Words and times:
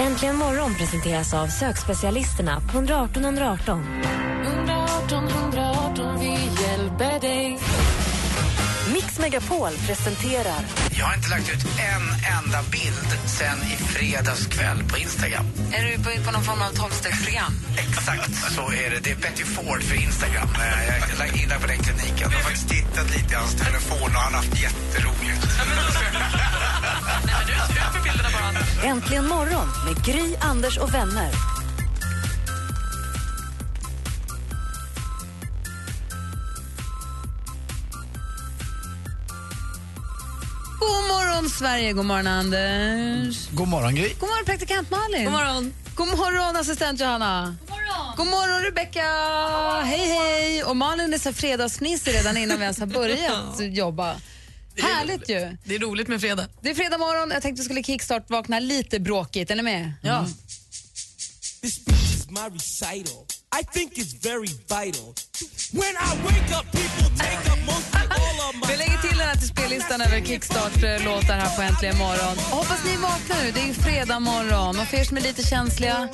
Äntligen 0.00 0.36
morgon 0.36 0.74
presenteras 0.74 1.34
av 1.34 1.46
sökspecialisterna 1.46 2.60
på 2.60 2.78
118 2.78 3.24
118. 3.24 3.84
118 4.44 5.28
118, 5.28 6.20
vi 6.20 6.62
hjälper 6.62 7.20
dig. 7.20 7.58
Mix 8.92 9.18
Megapol 9.18 9.70
presenterar 9.86 10.60
Jag 10.98 11.06
har 11.06 11.14
inte 11.14 11.28
lagt 11.30 11.48
ut 11.54 11.64
en 11.94 12.04
enda 12.38 12.62
bild 12.70 13.08
sen 13.26 13.58
i 13.72 13.76
fredags 13.76 14.46
kväll 14.46 14.84
på 14.90 14.98
Instagram. 14.98 15.44
Är 15.72 15.84
du 15.84 15.96
på, 16.04 16.24
på 16.26 16.30
någon 16.32 16.42
form 16.44 16.62
av 16.62 16.70
tolvstegsprogram? 16.74 17.52
Exakt 17.78 18.34
så 18.54 18.62
är 18.62 18.90
det. 18.90 19.00
Det 19.04 19.10
är 19.10 19.16
Betty 19.16 19.44
Ford 19.44 19.82
för 19.82 19.94
Instagram. 19.94 20.48
Eh, 20.54 20.86
Jag 20.88 21.10
är 21.10 21.18
lagt 21.18 21.36
in 21.36 21.48
på 21.60 21.66
den 21.66 21.78
kliniken. 21.78 22.16
Jag 22.20 22.28
har 22.30 22.40
faktiskt 22.42 22.68
tittat 22.68 23.10
lite 23.16 23.32
i 23.34 23.36
hans 23.36 23.54
telefon 23.54 24.08
och 24.16 24.22
han 24.26 24.34
har 24.34 24.40
haft 24.42 24.60
jätteroligt. 24.62 25.46
Äntligen 28.84 29.26
morgon 29.28 29.68
med 29.86 30.04
Gry, 30.04 30.34
Anders 30.40 30.78
och 30.78 30.94
vänner. 30.94 31.30
God 40.80 41.08
morgon, 41.08 41.48
Sverige. 41.50 41.92
God 41.92 42.04
morgon, 42.06 42.26
Anders. 42.26 43.48
God 43.52 43.68
morgon, 43.68 43.94
Gry. 43.94 44.14
God 44.20 44.28
morgon, 44.28 44.44
praktikant 44.44 44.90
Malin. 44.90 45.24
God 45.24 45.32
morgon. 45.32 45.74
God 45.94 46.08
morgon, 46.18 46.56
assistent 46.56 47.00
Johanna. 47.00 47.56
God 47.60 47.70
morgon, 47.70 48.16
God 48.16 48.26
morgon 48.26 48.62
Rebecka. 48.62 49.04
Hej, 49.84 50.08
hej. 50.08 50.64
Och 50.64 50.76
Malin 50.76 51.14
är 51.14 51.18
så 51.18 51.32
fredagsfnissig 51.32 52.14
redan 52.14 52.36
innan 52.36 52.56
vi 52.58 52.62
ens 52.64 52.78
har 52.80 52.86
börjat 52.86 53.60
jobba. 53.76 54.14
Härligt 54.82 55.28
ju. 55.28 55.56
Det 55.64 55.74
är 55.74 55.78
roligt 55.78 56.08
med 56.08 56.20
fredag. 56.20 56.46
Det 56.60 56.70
är 56.70 56.74
fredag 56.74 56.98
morgon. 56.98 57.30
Jag 57.30 57.42
tänkte 57.42 57.60
vi 57.62 57.64
skulle 57.64 57.82
kickstart-vakna 57.82 58.58
lite 58.60 59.00
bråkigt. 59.00 59.50
Är 59.50 59.56
ni 59.56 59.62
med? 59.62 59.92
Ja. 60.02 60.26
This 61.62 61.74
speech 61.74 62.14
is 62.14 62.26
my 62.30 62.56
recital. 62.56 63.26
I 63.60 63.64
think 63.72 63.92
it's 63.98 64.14
very 64.22 64.48
vital. 64.68 65.14
When 65.72 65.94
I 66.08 66.10
wake 66.24 66.50
up, 66.58 66.66
people 66.72 67.08
take 67.18 67.52
up 67.52 67.58
most 67.66 67.94
of 67.94 68.00
all 68.10 68.48
of 68.48 68.54
my 68.54 68.62
Vi 68.72 68.76
lägger 68.76 68.98
till 68.98 69.18
den 69.18 69.28
här 69.28 69.36
till 69.36 69.48
spellistan 69.48 70.00
över 70.00 70.20
kickstart-låtar 70.20 71.34
här 71.38 71.56
på 71.56 71.62
Äntligen 71.62 71.98
morgon. 71.98 72.32
Och 72.50 72.56
hoppas 72.56 72.84
ni 72.84 72.96
vaknar 72.96 73.44
nu. 73.44 73.50
Det 73.50 73.60
är 73.60 73.72
fredag 73.74 74.20
morgon. 74.20 74.78
Och 74.80 74.86
för 74.86 74.96
er 74.96 75.04
som 75.04 75.16
är 75.16 75.20
lite 75.20 75.42
känsliga, 75.42 76.08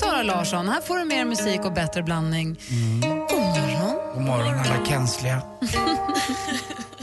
Sara 0.00 0.22
Larsson, 0.22 0.68
här 0.68 0.80
får 0.80 0.98
du 0.98 1.04
mer 1.04 1.24
musik 1.24 1.60
och 1.64 1.72
bättre 1.72 2.02
blandning. 2.02 2.56
God 3.00 3.40
morgon. 3.40 4.14
God 4.14 4.22
morgon, 4.22 4.54
alla 4.58 4.86
känsliga. 4.86 5.42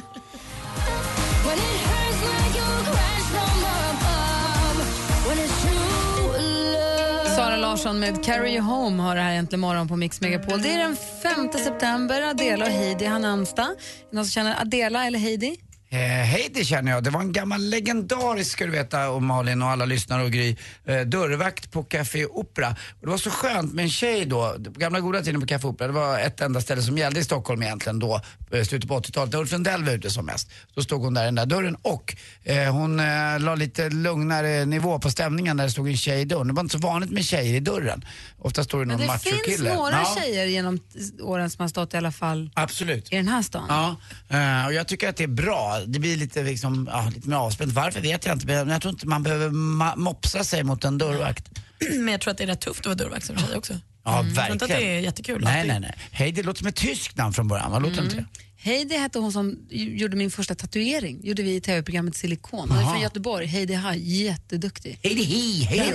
Larsson 7.86 8.00
med 8.00 8.23
Carry 8.23 8.52
You 8.52 8.61
Home 8.61 9.03
har 9.03 9.16
det 9.16 9.22
här 9.22 9.36
äntligen 9.36 9.59
morgon 9.59 9.88
på 9.88 9.95
Mix 9.95 10.22
Megapol. 10.22 10.61
Det 10.61 10.73
är 10.73 10.78
den 10.78 10.95
5 10.95 11.50
september. 11.52 12.22
Adela 12.22 12.66
och 12.66 12.72
Heidi 12.72 13.05
har 13.05 13.19
namnsdag. 13.19 13.66
Är 13.66 13.69
det 14.09 14.16
Någon 14.16 14.25
som 14.25 14.31
känner 14.31 14.61
Adela 14.61 15.05
eller 15.05 15.19
Heidi? 15.19 15.58
Eh, 15.95 16.01
hej, 16.25 16.49
det 16.53 16.63
känner 16.65 16.91
jag. 16.91 17.03
Det 17.03 17.09
var 17.09 17.21
en 17.21 17.31
gammal 17.31 17.61
legendarisk, 17.61 18.51
ska 18.51 18.66
du 18.66 18.72
veta, 18.72 19.09
och 19.09 19.23
Malin 19.23 19.61
och 19.61 19.69
alla 19.69 19.85
lyssnare 19.85 20.23
och 20.23 20.31
Gry, 20.31 20.56
eh, 20.85 21.01
dörrvakt 21.01 21.72
på 21.72 21.83
Café 21.83 22.25
Opera. 22.25 22.69
Och 22.69 23.01
det 23.01 23.07
var 23.09 23.17
så 23.17 23.29
skönt 23.29 23.73
med 23.73 23.83
en 23.83 23.89
tjej 23.89 24.25
då, 24.25 24.56
gamla 24.59 25.00
goda 25.00 25.22
tiden 25.22 25.41
på 25.41 25.47
Café 25.47 25.67
Opera, 25.67 25.88
det 25.88 25.94
var 25.94 26.19
ett 26.19 26.41
enda 26.41 26.61
ställe 26.61 26.81
som 26.81 26.97
gällde 26.97 27.19
i 27.19 27.23
Stockholm 27.23 27.63
egentligen 27.63 28.00
då, 28.00 28.22
eh, 28.51 28.63
slutet 28.63 28.88
på 28.89 28.95
80-talet, 28.95 29.31
där 29.31 29.39
Ulf 29.39 29.51
Lundell 29.51 29.83
var 29.83 29.91
ute 29.94 30.09
som 30.09 30.25
mest. 30.25 30.51
Då 30.73 30.81
stod 30.81 31.01
hon 31.01 31.13
där 31.13 31.22
i 31.22 31.25
den 31.25 31.35
där 31.35 31.45
dörren 31.45 31.75
och 31.81 32.16
eh, 32.44 32.73
hon 32.73 33.00
eh, 33.00 33.39
la 33.39 33.56
lite 33.56 33.89
lugnare 33.89 34.66
nivå 34.66 35.00
på 35.00 35.09
stämningen 35.12 35.57
när 35.57 35.63
det 35.63 35.72
stod 35.72 35.88
en 35.88 35.97
tjej 35.97 36.22
i 36.22 36.25
dörren. 36.25 36.47
Det 36.47 36.53
var 36.53 36.62
inte 36.63 36.79
så 36.79 36.88
vanligt 36.88 37.12
med 37.12 37.25
tjejer 37.25 37.53
i 37.56 37.59
dörren. 37.59 38.06
Ofta 38.39 38.63
står 38.63 38.79
det 38.79 38.85
någon 38.85 39.00
Men 39.00 39.07
det 39.07 39.19
finns 39.19 39.35
machokille. 39.35 39.73
några 39.75 39.91
Ja, 39.91 40.17
tjejer 40.22 40.45
genom 40.45 40.79
åren 41.22 41.50
som 41.50 41.62
har 41.62 41.67
stått 41.69 41.94
i 41.94 41.97
alla 41.97 42.12
fall 42.12 42.50
Absolut. 42.53 43.13
i 43.13 43.16
den 43.16 43.27
här 43.27 43.41
stan. 43.41 43.66
Ja, 43.69 43.95
eh, 44.38 44.66
och 44.66 44.73
jag 44.73 44.88
tycker 44.88 45.09
att 45.09 45.17
det 45.17 45.23
är 45.23 45.27
bra. 45.27 45.79
Det 45.88 46.00
blir 46.00 46.18
lite, 46.18 46.44
liksom, 46.44 46.90
ja, 46.91 47.12
lite 47.16 47.29
mer 47.29 47.35
avspänt. 47.38 47.72
Varför 47.73 48.01
vet 48.01 48.25
jag 48.25 48.35
inte, 48.35 48.46
men 48.47 48.69
jag 48.69 48.81
tror 48.81 48.94
inte 48.94 49.07
man 49.07 49.23
behöver 49.23 49.50
mopsa 49.97 50.44
sig 50.44 50.63
mot 50.63 50.84
en 50.84 50.97
dörrvakt. 50.97 51.50
Men 51.90 52.07
jag 52.07 52.22
tror 52.22 52.31
att 52.31 52.38
det 52.38 52.44
är 52.44 52.47
rätt 52.47 52.62
tufft 52.62 52.79
att 52.79 52.85
vara 52.85 52.96
dörrvakt 52.96 53.25
som 53.25 53.38
tjej 53.38 53.56
också. 53.57 53.73
Ja, 54.06 54.25
Jag 54.25 54.35
tror 54.35 54.51
inte 54.51 54.66
att 54.66 54.72
verkligen. 54.72 54.91
det 54.94 54.97
är 54.97 55.00
jättekul. 55.00 55.41
Nej, 55.44 55.53
alltid. 55.56 55.72
nej, 55.72 55.79
nej. 55.79 55.95
Hej, 56.12 56.31
det 56.31 56.44
låter 56.44 56.57
som 56.59 56.68
ett 56.68 56.75
tyskt 56.75 57.18
namn 57.18 57.34
från 57.34 57.47
början, 57.47 57.72
vad 57.72 57.81
låter 57.81 58.03
inte 58.03 58.16
det? 58.16 58.25
Heidi 58.57 58.97
hette 58.97 59.19
hon 59.19 59.31
som 59.31 59.57
gjorde 59.69 60.18
min 60.18 60.31
första 60.31 60.56
tatuering. 60.56 61.19
gjorde 61.24 61.44
vi 61.44 61.56
i 61.56 61.62
tv-programmet 61.62 62.16
Silikon. 62.16 62.69
Hon 62.69 62.79
är 62.79 62.84
från 62.91 63.01
Göteborg. 63.01 63.45
Heidi 63.45 63.74
Haj, 63.74 64.24
jätteduktig. 64.24 65.00
Hej, 65.03 65.16
det 65.16 65.24
hi, 65.24 65.63
hej, 65.63 65.79
hej. 65.79 65.91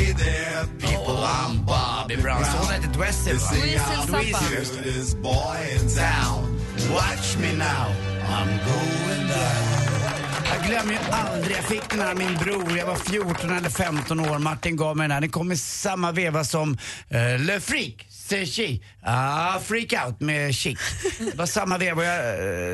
Bobby 1.66 2.22
Brown. 2.22 2.46
Sonen 2.46 2.82
heter 2.82 2.94
Dweezil, 2.94 3.36
va? 3.36 3.52
Dweezil 4.08 4.32
Zappa. 4.32 4.60
Watch 6.92 7.38
me 7.38 7.52
now, 7.58 7.94
I'm 8.26 8.48
going 8.48 9.28
down. 9.28 9.89
Jag 10.50 10.66
glömmer 10.68 10.92
ju 10.94 11.00
aldrig, 11.12 11.58
jag 11.58 11.64
fick 11.66 11.90
den 11.90 12.00
här 12.00 12.16
min 12.16 12.34
bror, 12.38 12.78
jag 12.78 12.86
var 12.86 12.96
14 12.96 13.50
eller 13.50 13.70
15 13.70 14.20
år, 14.20 14.40
Martin 14.40 14.76
gav 14.76 14.98
mig 14.98 15.04
den 15.04 15.12
här. 15.12 15.22
Den 15.22 15.30
kom 15.30 15.52
i 15.52 15.58
samma 15.58 16.12
veva 16.12 16.44
som 16.44 16.72
uh, 16.72 17.40
Le 17.46 17.60
Freak, 17.60 18.06
chi, 18.46 18.84
ah, 19.04 19.60
Freak 19.60 19.94
Out 20.06 20.20
med 20.20 20.56
Chic. 20.56 20.80
Det 21.20 21.38
var 21.38 21.46
samma 21.46 21.78
veva 21.78 22.06
jag, 22.06 22.18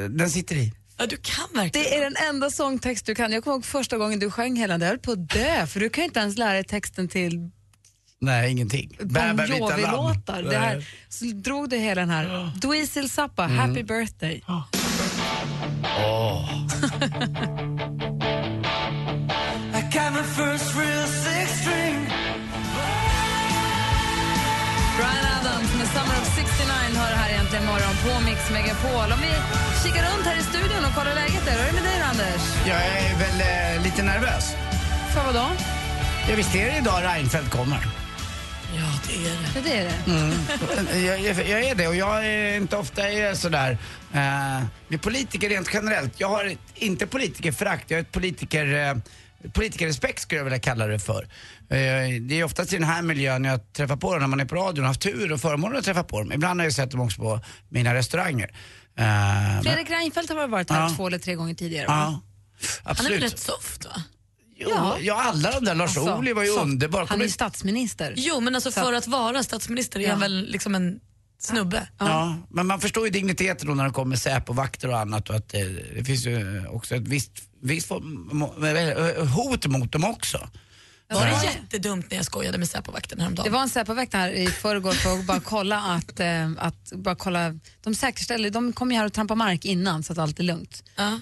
eh, 0.03 0.09
den 0.09 0.29
sitter 0.29 0.55
i. 0.55 0.73
Ja, 0.97 1.05
du 1.05 1.17
kan 1.17 1.45
verkligen. 1.53 1.87
Det 1.89 1.95
är 1.95 2.01
den 2.01 2.15
enda 2.29 2.49
sångtext 2.49 3.05
du 3.05 3.15
kan. 3.15 3.31
Jag 3.31 3.43
kommer 3.43 3.55
ihåg 3.55 3.65
första 3.65 3.97
gången 3.97 4.19
du 4.19 4.31
sjöng 4.31 4.55
hela 4.55 4.73
den, 4.73 4.81
jag 4.81 4.87
höll 4.87 4.99
på 4.99 5.11
att 5.11 5.29
dö, 5.29 5.67
för 5.67 5.79
du 5.79 5.89
kan 5.89 6.01
ju 6.01 6.05
inte 6.05 6.19
ens 6.19 6.37
lära 6.37 6.53
dig 6.53 6.63
texten 6.63 7.07
till 7.07 7.51
Nej, 8.19 8.51
ingenting. 8.51 8.97
Bon. 8.99 9.37
Jovi-låtar. 9.47 10.41
Det 10.43 10.57
här, 10.57 10.85
så 11.09 11.25
drog 11.25 11.69
du 11.69 11.77
hela 11.77 12.01
den 12.01 12.09
här. 12.09 12.51
Dweezil 12.61 13.09
Zappa, 13.09 13.43
Mm. 13.45 13.57
Happy 13.57 13.83
birthday. 13.83 14.35
I 14.35 14.41
Mix 28.45 28.53
Megapol. 28.53 29.11
Om 29.11 29.19
vi 29.21 29.31
kikar 29.83 30.03
runt 30.11 30.25
här 30.25 30.39
i 30.39 30.43
studion 30.43 30.85
och 30.85 30.95
kollar 30.95 31.15
läget 31.15 31.45
där, 31.45 31.51
hur 31.51 31.61
är 31.61 31.67
det 31.67 31.73
med 31.73 31.83
dig 31.83 32.01
Anders? 32.01 32.41
Jag 32.67 32.77
är 32.77 33.15
väl 33.19 33.41
eh, 33.75 33.83
lite 33.83 34.03
nervös. 34.03 34.53
För 35.13 35.23
vad 35.25 35.33
då? 35.33 35.47
Ja, 36.29 36.35
visst 36.35 36.55
är 36.55 36.65
det 36.65 36.77
idag 36.77 37.03
Reinfeldt 37.03 37.51
kommer? 37.51 37.77
Ja, 38.75 38.99
det 39.07 39.15
är 39.15 39.63
det. 39.63 39.69
Det 39.69 39.77
är 39.77 39.83
det. 40.93 40.99
jag, 40.99 41.19
jag, 41.19 41.47
jag 41.47 41.63
är 41.63 41.75
det 41.75 41.87
och 41.87 41.95
jag 41.95 42.25
är 42.25 42.57
inte 42.57 42.77
ofta 42.77 43.09
är 43.09 43.25
jag 43.25 43.37
sådär 43.37 43.77
eh, 44.13 44.63
med 44.87 45.01
politiker 45.01 45.49
rent 45.49 45.69
generellt. 45.73 46.19
Jag 46.19 46.29
har 46.29 46.45
ett, 46.45 46.59
inte 46.75 47.07
politikerförakt, 47.07 47.91
jag 47.91 47.97
har 47.97 48.01
ett 48.01 48.11
politiker, 48.11 48.73
eh, 48.73 48.95
politikerrespekt 49.53 50.21
skulle 50.21 50.39
jag 50.39 50.43
vilja 50.43 50.59
kalla 50.59 50.87
det 50.87 50.99
för. 50.99 51.23
Eh, 51.69 52.21
det 52.21 52.39
är 52.39 52.43
oftast 52.43 52.73
i 52.73 52.75
den 52.75 52.87
här 52.87 53.01
miljön 53.01 53.43
jag 53.45 53.73
träffar 53.73 53.95
på 53.95 54.11
dem 54.13 54.21
när 54.21 54.27
man 54.27 54.39
är 54.39 54.45
på 54.45 54.55
radion 54.55 54.83
och 54.83 54.87
haft 54.87 55.01
tur 55.01 55.31
och 55.31 55.41
förmånen 55.41 55.77
att 55.77 55.85
träffa 55.85 56.03
på 56.03 56.19
dem. 56.19 56.31
Ibland 56.31 56.59
har 56.59 56.65
jag 56.65 56.73
sett 56.73 56.91
dem 56.91 57.01
också 57.01 57.21
på 57.21 57.39
mina 57.69 57.93
restauranger. 57.93 58.49
Eh, 58.97 59.61
Fredrik 59.63 59.89
Reinfeldt 59.89 60.29
har 60.29 60.47
varit 60.47 60.69
här 60.69 60.81
Ja. 60.81 60.89
två 60.95 61.07
eller 61.07 61.19
tre 61.19 61.35
gånger 61.35 61.53
tidigare. 61.53 61.87
va? 61.87 61.93
Ja. 61.93 62.03
Han 62.03 62.21
är 62.85 62.91
Absolut. 62.91 63.11
väl 63.11 63.21
rätt 63.29 63.39
soft 63.39 63.85
va? 63.85 64.03
Jo, 64.57 64.69
Ja. 64.71 64.97
ja. 65.01 65.21
alla 65.21 65.51
de 65.51 65.65
där. 65.65 65.75
Lars 65.75 65.97
Alltså, 65.97 66.13
Ohly 66.15 66.33
var 66.33 66.43
ju 66.43 66.49
underbar. 66.49 67.05
Han 67.09 67.19
är 67.19 67.25
ju 67.25 67.31
statsminister. 67.31 68.13
Jo 68.17 68.39
men 68.39 68.55
alltså 68.55 68.71
Så 68.71 68.81
för 68.81 68.93
att- 68.93 68.97
att 69.03 69.07
vara 69.07 69.43
statsminister 69.43 69.99
är 69.99 70.09
han 70.09 70.19
Ja. 70.19 70.21
väl 70.21 70.45
liksom 70.51 70.75
en 70.75 70.99
snubbe. 71.40 71.87
Ja, 71.99 72.35
men 72.49 72.67
man 72.67 72.79
förstår 72.82 73.05
ju 73.05 73.11
digniteten 73.11 73.67
då 73.67 73.73
när 73.73 73.84
det 73.85 73.91
kommer 73.91 74.16
Säpo-vakter 74.16 74.90
och 74.90 74.99
annat 74.99 75.29
och 75.29 75.35
att 75.35 75.49
det, 75.49 75.64
det 75.96 76.03
finns 76.03 76.26
ju 76.26 76.67
också 76.67 76.96
ett 76.96 77.08
visst, 77.08 77.32
visst 77.61 77.90
mo- 77.90 79.20
eh, 79.20 79.28
hot 79.28 79.67
mot 79.67 79.91
dem 79.91 80.03
också. 80.03 80.49
Var 81.09 81.22
det 81.26 81.32
Ja. 81.32 81.43
jättedumt 81.43 82.11
när 82.11 82.17
jag 82.17 82.26
skojade 82.26 82.58
med 82.58 82.70
Säpovakten 82.70 83.20
häromdagen? 83.20 83.43
Det 83.43 83.49
var 83.49 83.61
en 83.61 83.70
Säpovakt 83.70 84.14
här 84.14 84.29
i 84.32 84.47
förrgår 84.47 84.91
för 84.91 85.20
att 85.20 85.26
bara 85.26 85.40
kolla 85.40 85.82
att, 85.82 86.20
eh, 86.20 86.52
att 86.58 86.91
bara 86.96 87.16
kolla, 87.16 87.59
de 87.84 87.96
säkerställer, 87.96 88.49
de 88.49 88.73
kom 88.73 88.91
ju 88.91 88.97
här 88.97 89.05
och 89.05 89.14
trampade 89.14 89.38
mark 89.38 89.66
innan 89.66 90.03
så 90.03 90.14
att 90.14 90.20
allt 90.20 90.40
är 90.40 90.43
lugnt. 90.43 90.84
Ja. 90.96 91.20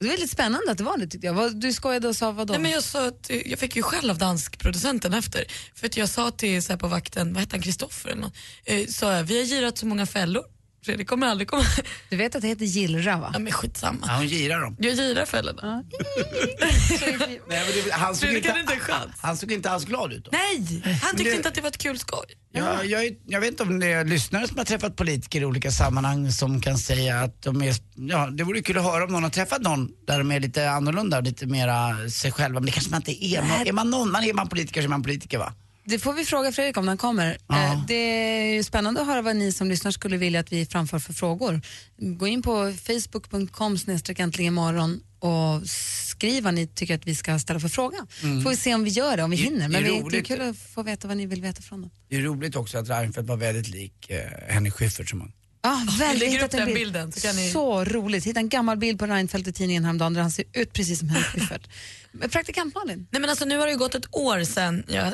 Det 0.00 0.06
var 0.06 0.10
väldigt 0.10 0.30
spännande 0.30 0.70
att 0.72 0.78
det 0.78 0.84
var 0.84 0.98
det 0.98 1.06
tyckte 1.06 1.26
jag. 1.26 1.56
Du 1.60 1.72
skojade 1.72 2.08
och 2.08 2.16
sa 2.16 2.32
vadå? 2.32 2.52
Nej, 2.52 2.62
men 2.62 2.70
jag, 2.70 2.82
sa 2.82 3.06
att, 3.06 3.30
jag 3.44 3.58
fick 3.58 3.76
ju 3.76 3.82
skäll 3.82 4.10
av 4.10 4.18
danskproducenten 4.18 5.14
efter. 5.14 5.44
För 5.74 5.86
att 5.86 5.96
jag 5.96 6.08
sa 6.08 6.30
till 6.30 6.62
Säpovakten, 6.62 7.32
vad 7.32 7.40
hette 7.40 7.56
han, 7.56 7.62
Kristoffer 7.62 8.10
eller 8.10 8.20
något, 8.20 8.34
eh, 8.64 8.86
sa 8.86 9.12
jag, 9.12 9.24
vi 9.24 9.38
har 9.38 9.44
girat 9.44 9.78
så 9.78 9.86
många 9.86 10.06
fällor. 10.06 10.42
Fredrik 10.84 11.08
kommer 11.08 11.26
aldrig 11.26 11.48
komma... 11.48 11.64
Du 12.08 12.16
vet 12.16 12.34
att 12.36 12.42
det 12.42 12.48
heter 12.48 12.64
gillra 12.64 13.16
va? 13.16 13.30
Ja 13.32 13.38
men 13.38 13.52
skitsamma. 13.52 13.98
Ja, 14.06 14.16
hon 14.16 14.26
girar 14.28 14.60
dem. 14.60 14.76
Jag 14.78 14.96
girar 14.96 15.24
fällorna. 15.26 15.62
Nej, 16.60 17.40
men 17.48 17.84
det, 17.84 17.90
han, 17.92 18.14
såg 18.14 18.20
Fredrik 18.20 18.36
inte, 18.38 18.48
hade 18.48 18.60
inte 18.60 18.74
en 18.74 18.80
chans. 18.80 19.10
han 19.20 19.36
såg 19.36 19.52
inte 19.52 19.70
alls 19.70 19.84
glad 19.84 20.12
ut 20.12 20.24
då. 20.24 20.30
Nej, 20.32 20.82
han 21.02 21.16
tyckte 21.16 21.30
det- 21.30 21.36
inte 21.36 21.48
att 21.48 21.54
det 21.54 21.60
var 21.60 21.68
ett 21.68 21.78
kul 21.78 21.98
skoj. 21.98 22.26
Jag, 22.52 22.86
jag, 22.86 23.16
jag 23.26 23.40
vet 23.40 23.50
inte 23.50 23.62
om 23.62 23.80
det 23.80 23.86
är 23.86 24.04
lyssnare 24.04 24.48
som 24.48 24.58
har 24.58 24.64
träffat 24.64 24.96
politiker 24.96 25.40
i 25.40 25.44
olika 25.44 25.70
sammanhang 25.70 26.32
som 26.32 26.60
kan 26.60 26.78
säga 26.78 27.20
att 27.20 27.42
de 27.42 27.62
är, 27.62 27.74
ja 27.96 28.26
det 28.30 28.44
vore 28.44 28.62
kul 28.62 28.78
att 28.78 28.84
höra 28.84 29.04
om 29.04 29.12
någon 29.12 29.22
har 29.22 29.30
träffat 29.30 29.60
någon 29.62 29.88
där 30.06 30.18
de 30.18 30.30
är 30.32 30.40
lite 30.40 30.70
annorlunda 30.70 31.16
och 31.18 31.22
lite 31.24 31.46
mera 31.46 32.10
sig 32.10 32.32
själva. 32.32 32.60
Men 32.60 32.66
det 32.66 32.72
kanske 32.72 32.90
man 32.90 33.00
inte 33.00 33.24
är. 33.24 33.42
Man, 33.42 33.66
är 33.66 33.72
man 33.72 33.90
någon, 33.90 34.10
man 34.12 34.24
är 34.24 34.32
man 34.34 34.48
politiker 34.48 34.80
så 34.80 34.84
är 34.84 34.88
man 34.88 35.02
politiker 35.02 35.38
va? 35.38 35.52
Det 35.90 35.98
får 35.98 36.12
vi 36.12 36.24
fråga 36.24 36.52
Fredrik 36.52 36.76
om 36.76 36.84
när 36.84 36.90
han 36.90 36.98
kommer. 36.98 37.38
Ja. 37.48 37.64
Eh, 37.72 37.84
Det 37.86 37.94
är 37.94 38.54
ju 38.54 38.62
spännande 38.62 39.00
att 39.00 39.06
höra 39.06 39.22
vad 39.22 39.36
ni 39.36 39.52
som 39.52 39.68
lyssnar 39.68 39.90
skulle 39.90 40.16
vilja 40.16 40.40
att 40.40 40.52
vi 40.52 40.66
framför 40.66 40.98
för 40.98 41.12
frågor. 41.12 41.60
Gå 41.96 42.26
in 42.26 42.42
på 42.42 42.74
facebook.com 42.86 43.76
imorgon 44.38 45.00
och 45.18 45.66
skriv 46.10 46.44
vad 46.44 46.54
ni 46.54 46.66
tycker 46.66 46.94
att 46.94 47.06
vi 47.06 47.14
ska 47.14 47.38
ställa 47.38 47.60
för 47.60 47.68
fråga. 47.68 47.98
Får 48.42 48.50
vi 48.50 48.56
se 48.56 48.74
om 48.74 48.84
vi 48.84 48.90
gör 48.90 49.16
det, 49.16 49.22
om 49.22 49.30
vi 49.30 49.36
Det- 49.36 49.42
hinner. 49.42 49.60
det 49.60 49.68
Men 49.68 49.74
är 49.76 49.82
vi, 49.82 49.90
det 49.90 49.96
är 49.98 50.02
roligt. 50.02 50.26
kul 50.26 50.40
att 50.40 50.56
få 50.56 50.82
veta 50.82 51.08
vad 51.08 51.16
ni 51.16 51.26
vill 51.26 51.42
veta 51.42 51.62
från 51.62 51.80
dem. 51.80 51.90
Det 52.08 52.16
är 52.16 52.20
roligt 52.20 52.56
också 52.56 52.78
att 52.78 52.88
Reinfeldt 52.90 53.28
var 53.28 53.36
väldigt 53.36 53.68
lik 53.68 54.10
eh, 54.10 54.20
Henrik 54.54 54.72
Schyffert 54.74 55.08
som 55.08 55.20
han. 55.20 55.32
Ja, 55.62 55.86
väldigt. 55.98 56.20
lägger 56.28 56.44
upp 56.44 56.52
en 56.54 56.58
den 56.58 56.66
bild. 56.66 56.78
bilden, 56.78 57.12
så 57.12 57.20
kan 57.20 57.36
ni- 57.36 57.50
Så 57.50 57.84
roligt. 57.84 58.24
Hitta 58.26 58.40
en 58.40 58.48
gammal 58.48 58.76
bild 58.78 58.98
på 58.98 59.06
Reinfeldt 59.06 59.48
i 59.48 59.52
tidningen 59.52 59.84
häromdagen 59.84 60.14
där 60.14 60.20
han 60.22 60.30
ser 60.30 60.44
ut 60.52 60.72
precis 60.72 60.98
som 60.98 61.08
Henrik 61.08 61.26
Schyffert. 61.26 61.68
Praktikant 62.32 62.74
Malin. 62.74 63.06
Nej 63.10 63.20
men 63.20 63.30
alltså 63.30 63.44
nu 63.44 63.58
har 63.58 63.66
det 63.66 63.72
ju 63.72 63.78
gått 63.78 63.94
ett 63.94 64.14
år 64.14 64.44
sedan 64.44 64.84
jag 64.88 65.06
eh, 65.06 65.12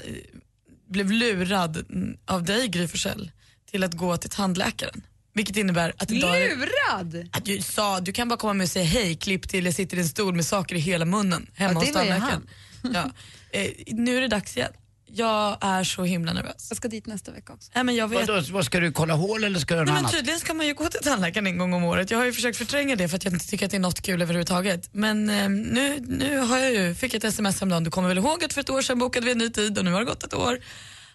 blev 0.88 1.10
lurad 1.12 1.84
av 2.26 2.42
dig 2.42 2.68
Gry 2.68 2.88
Forssell 2.88 3.30
till 3.70 3.84
att 3.84 3.94
gå 3.94 4.16
till 4.16 4.30
tandläkaren. 4.30 5.02
Vilket 5.34 5.56
innebär 5.56 5.92
att 5.98 6.10
idag 6.10 6.36
Lurad! 6.38 7.28
att 7.32 7.44
du 7.44 7.62
sa 7.62 8.00
du 8.00 8.12
kan 8.12 8.28
bara 8.28 8.36
komma 8.36 8.52
med 8.54 8.64
och 8.64 8.70
säga 8.70 8.84
hej, 8.84 9.14
klipp 9.16 9.48
till 9.48 9.64
jag 9.64 9.74
sitter 9.74 9.96
i 9.96 10.00
en 10.00 10.08
stol 10.08 10.34
med 10.34 10.46
saker 10.46 10.76
i 10.76 10.78
hela 10.78 11.04
munnen 11.04 11.46
hemma 11.54 11.72
Ja, 11.72 11.78
hos 11.78 11.92
tandläkaren. 11.92 12.48
Ja. 12.94 13.10
Eh, 13.50 13.70
nu 13.86 14.16
är 14.16 14.20
det 14.20 14.28
dags 14.28 14.56
igen. 14.56 14.72
Jag 15.08 15.58
är 15.60 15.84
så 15.84 16.04
himla 16.04 16.32
nervös. 16.32 16.66
Jag 16.70 16.76
ska 16.76 16.88
dit 16.88 17.06
nästa 17.06 17.32
vecka 17.32 17.52
också. 17.52 17.70
Nej, 17.74 17.84
men 17.84 17.94
jag 17.94 18.08
vet. 18.08 18.28
Vadå, 18.28 18.42
vad 18.52 18.64
ska 18.64 18.80
du 18.80 18.92
kolla 18.92 19.14
hål 19.14 19.44
eller 19.44 19.58
ska 19.58 19.74
du 19.74 19.78
göra 19.78 19.84
Nej, 19.84 19.92
något 19.92 19.96
men 20.02 20.04
annat? 20.04 20.12
tydligen 20.12 20.40
ska 20.40 20.54
man 20.54 20.66
ju 20.66 20.74
gå 20.74 20.88
till 20.88 21.00
tandläkaren 21.02 21.46
en 21.46 21.58
gång 21.58 21.72
om 21.74 21.84
året. 21.84 22.10
Jag 22.10 22.18
har 22.18 22.24
ju 22.24 22.32
försökt 22.32 22.58
förtränga 22.58 22.96
det 22.96 23.08
för 23.08 23.16
att 23.16 23.24
jag 23.24 23.32
inte 23.32 23.46
tycker 23.48 23.64
att 23.66 23.70
det 23.70 23.76
är 23.76 23.80
något 23.80 24.00
kul 24.02 24.22
överhuvudtaget. 24.22 24.88
Men 24.92 25.30
eh, 25.30 25.48
nu, 25.48 26.00
nu 26.08 26.38
har 26.38 26.58
jag 26.58 26.72
ju, 26.74 26.94
fick 26.94 27.14
jag 27.14 27.18
ett 27.18 27.24
sms 27.24 27.56
häromdagen. 27.60 27.84
Du 27.84 27.90
kommer 27.90 28.08
väl 28.08 28.18
ihåg 28.18 28.44
att 28.44 28.52
för 28.52 28.60
ett 28.60 28.70
år 28.70 28.82
sedan 28.82 28.98
bokade 28.98 29.26
vi 29.26 29.32
en 29.32 29.38
ny 29.38 29.50
tid 29.50 29.78
och 29.78 29.84
nu 29.84 29.92
har 29.92 29.98
det 30.00 30.06
gått 30.06 30.22
ett 30.24 30.34
år. 30.34 30.58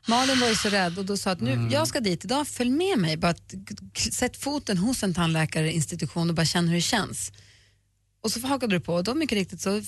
Malin 0.07 0.39
var 0.39 0.47
ju 0.47 0.55
så 0.55 0.69
rädd 0.69 0.97
och 0.99 1.05
då 1.05 1.17
sa 1.17 1.31
att 1.31 1.41
nu, 1.41 1.51
Mm. 1.51 1.69
jag 1.71 1.87
ska 1.87 1.99
dit 1.99 2.25
idag, 2.25 2.47
följ 2.47 2.69
med 2.69 2.97
mig. 2.97 3.17
Bara 3.17 3.31
att, 3.31 3.53
sätt 4.13 4.37
foten 4.37 4.77
hos 4.77 5.03
en 5.03 5.13
tandläkarinstitution 5.13 6.29
och 6.29 6.35
bara 6.35 6.45
känn 6.45 6.67
hur 6.67 6.75
det 6.75 6.81
känns. 6.81 7.31
Och 8.23 8.31
så 8.31 8.47
hakade 8.47 8.75
du 8.75 8.79
på 8.79 8.93
och 8.93 9.03
då 9.03 9.13
mycket 9.13 9.35
riktigt 9.37 9.61
så 9.61 9.81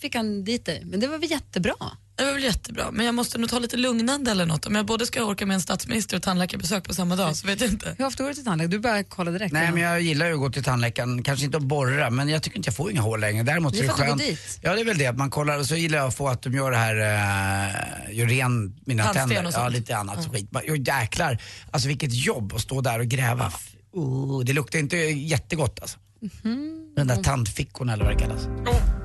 fick 0.00 0.14
han 0.14 0.44
dit 0.44 0.66
dig. 0.66 0.82
Men 0.84 1.00
det 1.00 1.06
var 1.06 1.18
väl 1.18 1.30
jättebra? 1.30 1.74
Det 2.16 2.24
var 2.24 2.32
väl 2.32 2.42
jättebra, 2.42 2.90
men 2.92 3.06
jag 3.06 3.14
måste 3.14 3.38
nog 3.38 3.50
ta 3.50 3.58
lite 3.58 3.76
lugnande 3.76 4.30
eller 4.30 4.46
något. 4.46 4.66
Om 4.66 4.74
jag 4.74 4.86
både 4.86 5.06
ska 5.06 5.24
orka 5.24 5.46
med 5.46 5.54
en 5.54 5.60
statsminister 5.60 6.16
och 6.16 6.22
tandläkarbesök 6.22 6.84
på 6.84 6.94
samma 6.94 7.16
dag 7.16 7.36
så 7.36 7.46
vet 7.46 7.60
jag 7.60 7.70
inte. 7.70 7.94
Hur 7.98 8.06
ofta 8.06 8.22
går 8.22 8.30
du 8.30 8.34
till 8.34 8.44
tandläkaren? 8.44 8.70
Du 8.70 8.78
börjar 8.78 9.02
kolla 9.02 9.30
direkt. 9.30 9.52
Nej 9.52 9.64
ja. 9.66 9.72
men 9.72 9.82
jag 9.82 10.00
gillar 10.00 10.26
ju 10.26 10.32
att 10.34 10.38
gå 10.40 10.50
till 10.50 10.64
tandläkaren, 10.64 11.22
kanske 11.22 11.44
inte 11.44 11.56
att 11.56 11.62
borra 11.62 12.10
men 12.10 12.28
jag 12.28 12.42
tycker 12.42 12.56
inte 12.56 12.68
jag 12.68 12.76
får 12.76 12.90
inga 12.90 13.00
hål 13.00 13.20
längre. 13.20 13.42
Däremot 13.42 13.72
Det 13.72 13.78
så 13.78 13.84
är 13.84 13.88
det 13.88 13.92
skönt. 13.94 14.20
dit. 14.20 14.58
Ja 14.62 14.74
det 14.74 14.80
är 14.80 14.84
väl 14.84 14.98
det, 14.98 15.06
att 15.06 15.16
man 15.18 15.30
kollar 15.30 15.58
och 15.58 15.66
så 15.66 15.76
gillar 15.76 15.98
jag 15.98 16.06
att 16.08 16.14
få 16.14 16.28
att 16.28 16.42
de 16.42 16.54
gör 16.54 16.70
det 16.70 16.76
här, 16.76 16.94
uh, 16.96 18.16
gör 18.18 18.26
ren 18.26 18.76
mina 18.86 19.02
Tandsten 19.04 19.28
tänder. 19.28 19.42
och 19.46 19.52
Ja 19.54 19.64
sånt. 19.64 19.72
lite 19.72 19.96
annat 19.96 20.32
skit. 20.32 20.52
Man- 20.52 20.62
Jo 20.66 20.74
jäklar, 20.76 21.42
alltså 21.70 21.88
vilket 21.88 22.14
jobb 22.14 22.52
att 22.54 22.60
stå 22.60 22.80
där 22.80 22.98
och 22.98 23.06
gräva. 23.06 23.52
Uh, 23.96 24.40
det 24.44 24.52
luktar 24.52 24.78
inte 24.78 24.96
jättegott 24.96 25.80
alltså. 25.80 25.98
Mhm. 26.42 26.80
Den 26.96 27.06
där 27.06 27.22
tandfickorna 27.22 27.92
eller 27.92 28.04
vad 28.04 28.12
det 28.14 28.20
kallas. 28.20 28.46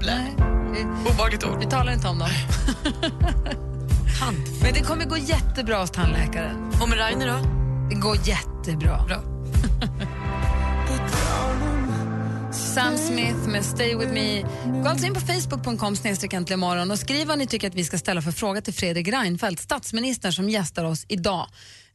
Nej, 0.05 0.33
vi, 0.79 0.85
Obehagligt 1.09 1.43
ord. 1.43 1.59
vi 1.59 1.65
talar 1.65 1.93
inte 1.93 2.07
om 2.07 2.19
dem. 2.19 2.29
Men 4.61 4.73
det 4.73 4.79
kommer 4.79 5.05
gå 5.05 5.17
jättebra 5.17 5.77
hos 5.77 5.91
tandläkaren. 5.91 6.71
Och 6.81 6.89
med 6.89 6.97
Rainer 6.97 7.27
då? 7.27 7.37
Det 7.89 7.95
går 7.95 8.17
jättebra. 8.27 9.03
Bra. 9.07 9.23
Sam 12.51 12.97
Smith 12.97 13.47
med 13.47 13.65
Stay 13.65 13.95
With 13.95 14.13
Me. 14.13 14.41
Gå 14.83 14.89
alltså 14.89 15.05
in 15.07 15.13
på 15.13 15.19
facebook.com 15.19 15.95
snedstreck 15.95 16.33
äntligen 16.33 16.59
morgon 16.59 16.91
och 16.91 16.99
skriv 16.99 17.27
vad 17.27 17.37
ni 17.37 17.47
tycker 17.47 17.67
att 17.67 17.75
vi 17.75 17.83
ska 17.83 17.97
ställa 17.97 18.21
för 18.21 18.31
fråga 18.31 18.61
till 18.61 18.73
Fredrik 18.73 19.07
Reinfeldt, 19.07 19.61
statsministern 19.61 20.33
som 20.33 20.49
gästar 20.49 20.85
oss 20.85 21.05
idag. 21.07 21.47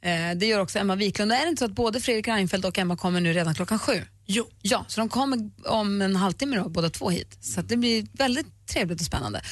Eh, 0.03 0.31
det 0.37 0.47
gör 0.47 0.61
också 0.61 0.79
Emma 0.79 0.95
Wiklund. 0.95 1.33
Och 1.33 1.39
är 1.39 1.43
det 1.43 1.49
inte 1.49 1.61
så 1.61 1.65
att 1.65 1.73
både 1.73 2.01
Fredrik 2.01 2.29
Reinfeldt 2.29 2.67
och 2.67 2.79
Emma 2.79 2.97
kommer 2.97 3.21
nu 3.21 3.33
redan 3.33 3.55
klockan 3.55 3.79
sju? 3.79 4.03
Jo. 4.27 4.47
Ja, 4.63 4.85
så 4.89 5.01
de 5.01 5.09
kommer 5.09 5.51
om 5.65 6.03
en 6.03 6.17
halvtimme 6.17 6.57
då, 6.57 6.69
båda 6.69 6.91
två 6.91 7.11
hit. 7.11 7.39
Så 7.41 7.63
det 7.63 7.77
blir 7.77 8.07
väldigt 8.13 8.47
trevligt 8.67 9.01
och 9.01 9.07
spännande. 9.07 9.43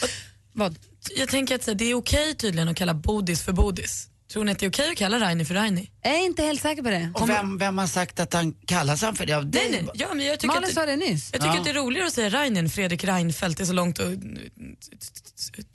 Vad? 0.53 0.79
Jag 1.17 1.29
tänker 1.29 1.55
att 1.55 1.63
så 1.63 1.71
här, 1.71 1.79
det 1.79 1.85
är 1.85 1.95
okej 1.95 2.35
tydligen 2.35 2.69
att 2.69 2.77
kalla 2.77 2.95
bodis 2.95 3.43
för 3.43 3.53
bodis. 3.53 4.09
Tror 4.33 4.45
ni 4.45 4.53
att 4.53 4.59
det 4.59 4.67
är 4.67 4.71
okej 4.71 4.91
att 4.91 4.97
kalla 4.99 5.21
Rainer 5.21 5.45
för 5.45 5.55
Rainer? 5.55 5.87
Jag 6.03 6.15
är 6.15 6.25
inte 6.25 6.43
helt 6.43 6.63
säker 6.63 6.83
på 6.83 6.91
det. 6.91 7.13
Och 7.15 7.29
vem, 7.29 7.59
vem 7.59 7.79
har 7.79 7.87
sagt 7.87 8.21
att 8.21 8.33
han 8.33 8.53
kallas 8.67 9.03
han 9.03 9.15
för 9.17 9.27
det? 9.27 9.33
Av 9.33 9.47
dig? 9.47 9.69
Nej, 9.71 9.83
nej. 9.83 9.91
Ja, 9.95 10.15
men 10.15 10.27
jag 10.27 10.41
tycker, 10.41 10.55
Malin 10.55 10.69
att, 10.69 10.75
sa 10.75 10.87
det 10.87 10.97
nyss. 10.97 11.31
jag 11.33 11.41
tycker 11.41 11.55
Ja. 11.55 11.59
att 11.59 11.65
det 11.65 11.71
är 11.71 11.75
roligare 11.75 12.07
att 12.07 12.13
säga 12.13 12.31
Rainer 12.31 12.61
än 12.61 12.71
Fredrik 12.71 13.05
Reinfeldt. 13.05 13.59
Det 13.59 13.65
är 13.65 13.67
så 13.67 13.73
långt 13.73 13.99
och 13.99 14.07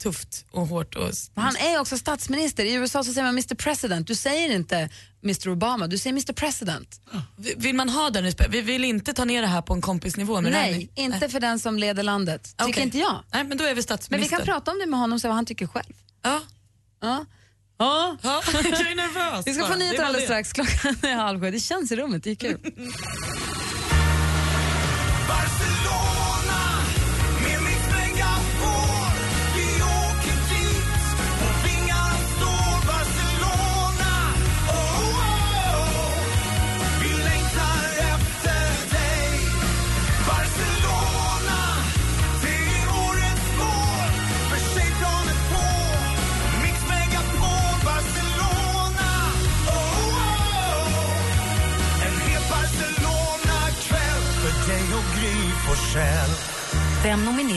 tufft 0.02 0.44
och 0.50 0.66
hårt. 0.66 0.94
Och, 0.94 1.10
Han 1.34 1.56
är 1.56 1.80
också 1.80 1.98
statsminister. 1.98 2.64
I 2.64 2.72
USA 2.74 3.04
så 3.04 3.12
säger 3.12 3.24
man 3.24 3.34
Mr 3.34 3.54
President. 3.54 4.06
Du 4.06 4.14
säger 4.14 4.54
inte 4.54 4.88
Mr 5.24 5.48
Obama, 5.48 5.86
du 5.86 5.98
säger 5.98 6.12
Mr 6.14 6.32
President. 6.32 7.00
Vill 7.56 7.74
man 7.74 7.88
ha 7.88 8.10
den 8.10 8.24
respekten? 8.24 8.52
Vi 8.52 8.60
vill 8.60 8.84
inte 8.84 9.12
ta 9.14 9.24
ner 9.24 9.42
det 9.42 9.48
här 9.48 9.62
på 9.62 9.74
en 9.74 9.80
kompisnivå 9.80 10.40
med 10.40 10.52
Nej, 10.52 10.72
Rainer. 10.72 10.88
inte 10.94 11.28
för 11.28 11.40
den 11.40 11.58
som 11.58 11.78
leder 11.78 12.02
landet. 12.02 12.42
Tycker 12.58 12.70
Okej. 12.70 12.82
inte 12.82 12.98
jag. 12.98 13.24
Nej, 13.32 13.44
men 13.44 13.58
då 13.58 13.64
är 13.64 13.68
vi 13.68 13.70
Men 13.70 13.76
vi 13.76 13.82
statsminister. 13.82 14.36
kan 14.36 14.46
prata 14.46 14.70
om 14.72 14.78
det 14.78 14.86
med 14.86 15.00
honom 15.00 15.14
och 15.16 15.20
se 15.20 15.28
vad 15.28 15.34
han 15.34 15.46
tycker 15.46 15.66
själv. 15.66 15.92
Ja. 16.22 16.40
Ja. 17.00 17.24
Ja. 17.78 18.16
ja. 18.22 18.42
Jag 18.54 18.64
är 18.64 18.96
nervös. 18.96 19.46
Vi 19.46 19.54
ska 19.54 19.66
få 19.66 19.74
nyheter 19.74 20.02
alldeles 20.04 20.24
strax. 20.24 20.52
Klockan 20.52 20.96
är 21.02 21.14
halv 21.14 21.40
sju. 21.40 21.50
Det 21.50 21.60
känns 21.60 21.92
i 21.92 21.96
rummet, 21.96 22.24
det 22.24 22.30
är 22.30 22.34
kul. 22.34 22.58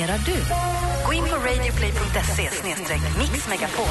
Nominerar 0.01 0.21
du? 0.25 0.35
Gå 1.05 1.13
in 1.13 1.23
på 1.23 1.35
radioplay.se 1.35 2.49
mixmegapol. 3.19 3.85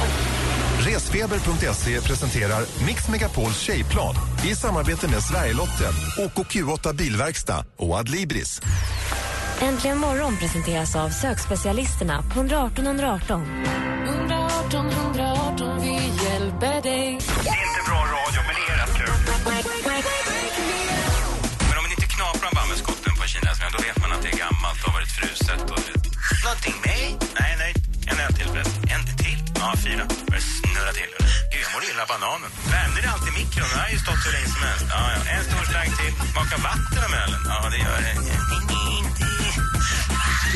Resfeber.se 0.79 2.01
presenterar 2.01 2.85
Mix 2.85 3.07
Megapols 3.07 3.59
tjejplan 3.59 4.15
i 4.51 4.55
samarbete 4.55 5.07
med 5.07 5.23
Sverigelotten, 5.23 5.93
OKQ8 6.17 6.95
Bilverkstad 6.95 7.65
och 7.77 7.95
Adlibris. 7.95 8.61
Äntligen 9.61 9.97
morgon 9.97 10.37
presenteras 10.37 10.95
av 10.95 11.09
sökspecialisterna 11.09 12.21
på 12.33 12.39
118 12.39 12.85
118. 12.87 13.45
118 14.07 14.51
118, 14.71 14.89
stått 34.03 34.21
hur 34.25 34.33
länge 34.37 34.49
som 34.55 34.61
helst. 34.69 34.85
Ja, 34.89 34.99
ja. 35.15 35.19
En 35.33 35.43
stor 35.49 35.63
slang 35.71 35.91
till. 35.99 36.13
Smaka 36.33 36.57
vatten 36.69 37.01
om 37.07 37.13
ölen? 37.23 37.41
Ja, 37.51 37.69
det 37.73 37.77
gör 37.85 37.99
det. 38.07 38.15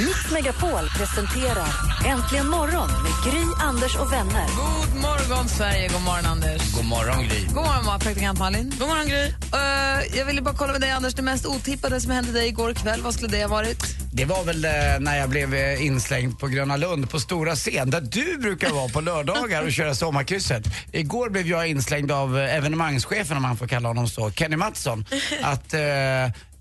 Mix 0.06 0.32
Megapol 0.32 0.90
presenterar 0.98 1.70
Äntligen 2.06 2.48
morgon 2.50 2.90
med 3.04 3.12
Gry, 3.34 3.44
Anders 3.60 3.96
och 3.96 4.14
vänner. 4.14 4.48
God 4.56 5.02
morgon, 5.02 5.48
Sverige. 5.50 5.88
God 5.88 6.02
morgon, 6.02 6.26
Anders. 6.26 6.74
God 6.76 6.86
morgon 6.86 7.24
Gry. 7.28 7.46
God 7.46 7.56
morgon, 7.56 8.00
praktikant 8.00 8.40
Malin. 8.40 8.74
God 8.80 8.88
morgon, 8.88 9.08
Gry. 9.08 9.34
Eh, 9.54 10.18
jag 10.18 10.26
ville 10.26 10.42
bara 10.42 10.56
kolla 10.56 10.72
med 10.72 10.82
dig, 10.82 10.92
Anders. 10.92 11.14
Det 11.14 11.22
mest 11.22 11.46
otippade 11.46 12.02
som 12.02 12.12
hände 12.12 12.32
dig 12.32 12.48
igår 12.48 12.74
kväll, 12.74 13.02
vad 13.02 13.14
skulle 13.14 13.38
det 13.38 13.42
ha 13.42 13.48
varit? 13.48 13.95
Det 14.18 14.26
var 14.26 14.44
väl 14.44 14.66
eh, 14.66 14.72
när 15.00 15.18
jag 15.18 15.30
blev 15.30 15.54
eh, 15.54 15.86
inslängd 15.86 16.40
på 16.40 16.48
Gröna 16.48 16.78
Lund 16.78 17.10
på 17.10 17.20
stora 17.20 17.56
scen 17.56 17.90
där 17.90 18.02
du 18.02 18.38
brukar 18.38 18.70
vara 18.70 18.90
på 18.90 19.02
lördagar 19.02 19.64
och 19.64 19.72
köra 19.72 19.96
sommarkrysset. 19.96 20.64
Igår 20.92 21.30
blev 21.30 21.48
jag 21.48 21.68
inslängd 21.68 22.12
av 22.12 22.38
eh, 22.40 22.56
evenemangschefen, 22.56 23.38
om 23.38 23.44
man 23.44 23.58
får 23.58 23.68
kalla 23.68 23.88
honom 23.88 24.08
så, 24.10 24.32
Kenny 24.32 24.56
Mattsson. 24.56 25.06
Att 25.42 25.74
eh, 25.74 25.80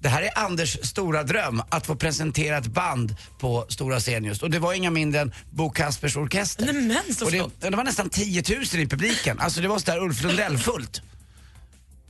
det 0.00 0.08
här 0.08 0.22
är 0.22 0.38
Anders 0.38 0.78
stora 0.82 1.22
dröm, 1.22 1.62
att 1.68 1.86
få 1.86 1.96
presentera 1.96 2.58
ett 2.58 2.66
band 2.66 3.16
på 3.40 3.66
stora 3.68 4.00
scen 4.00 4.24
just. 4.24 4.42
Och 4.42 4.50
det 4.50 4.58
var 4.58 4.72
inga 4.74 4.90
mindre 4.90 5.20
än 5.20 5.32
Bo 5.50 5.70
Kaspers 5.70 6.16
Orkester. 6.16 6.64
Nej, 6.72 7.00
men 7.06 7.14
så 7.14 7.24
och 7.24 7.32
det, 7.32 7.70
det 7.70 7.76
var 7.76 7.84
nästan 7.84 8.10
10 8.10 8.42
000 8.48 8.82
i 8.82 8.86
publiken. 8.86 9.40
Alltså 9.40 9.60
det 9.60 9.68
var 9.68 9.78
sådär 9.78 9.98
Ulf 10.02 10.22
Lundell-fullt. 10.22 11.02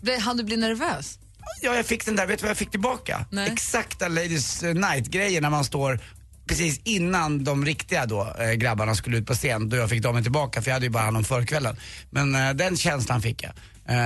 Blev- 0.01 0.21
Han 0.21 0.37
du 0.37 0.45
bli 0.45 0.57
nervös? 0.57 1.19
Ja, 1.63 1.75
jag 1.77 1.87
fick 1.87 2.05
den 2.07 2.17
där, 2.17 2.27
vet 2.27 2.39
du 2.39 2.43
vad 2.43 2.51
jag 2.51 2.57
fick 2.57 2.71
tillbaka? 2.71 3.25
Nej. 3.31 3.51
Exakta 3.53 4.09
Ladies 4.09 4.63
eh, 4.63 4.75
Night-grejen 4.75 5.43
när 5.43 5.51
man 5.51 5.65
står 5.65 6.01
precis 6.47 6.81
innan 6.85 7.45
de 7.45 7.65
riktiga 7.65 8.07
då, 8.07 8.35
eh, 8.41 8.53
grabbarna 8.53 8.95
skulle 8.95 9.17
ut 9.19 9.27
på 9.27 9.35
scen, 9.35 9.69
då 9.69 9.77
jag 9.77 9.91
fick 9.91 10.03
dem 10.03 10.23
tillbaka 10.23 10.63
för 10.63 10.71
jag 10.71 10.75
hade 10.75 10.87
ju 10.87 10.91
bara 10.91 11.03
hand 11.03 11.17
om 11.17 11.25
förkvällen. 11.25 11.77
Men 12.11 12.35
eh, 12.35 12.51
den 12.55 12.77
känslan 12.77 13.23
fick 13.23 13.43
jag. 13.43 13.53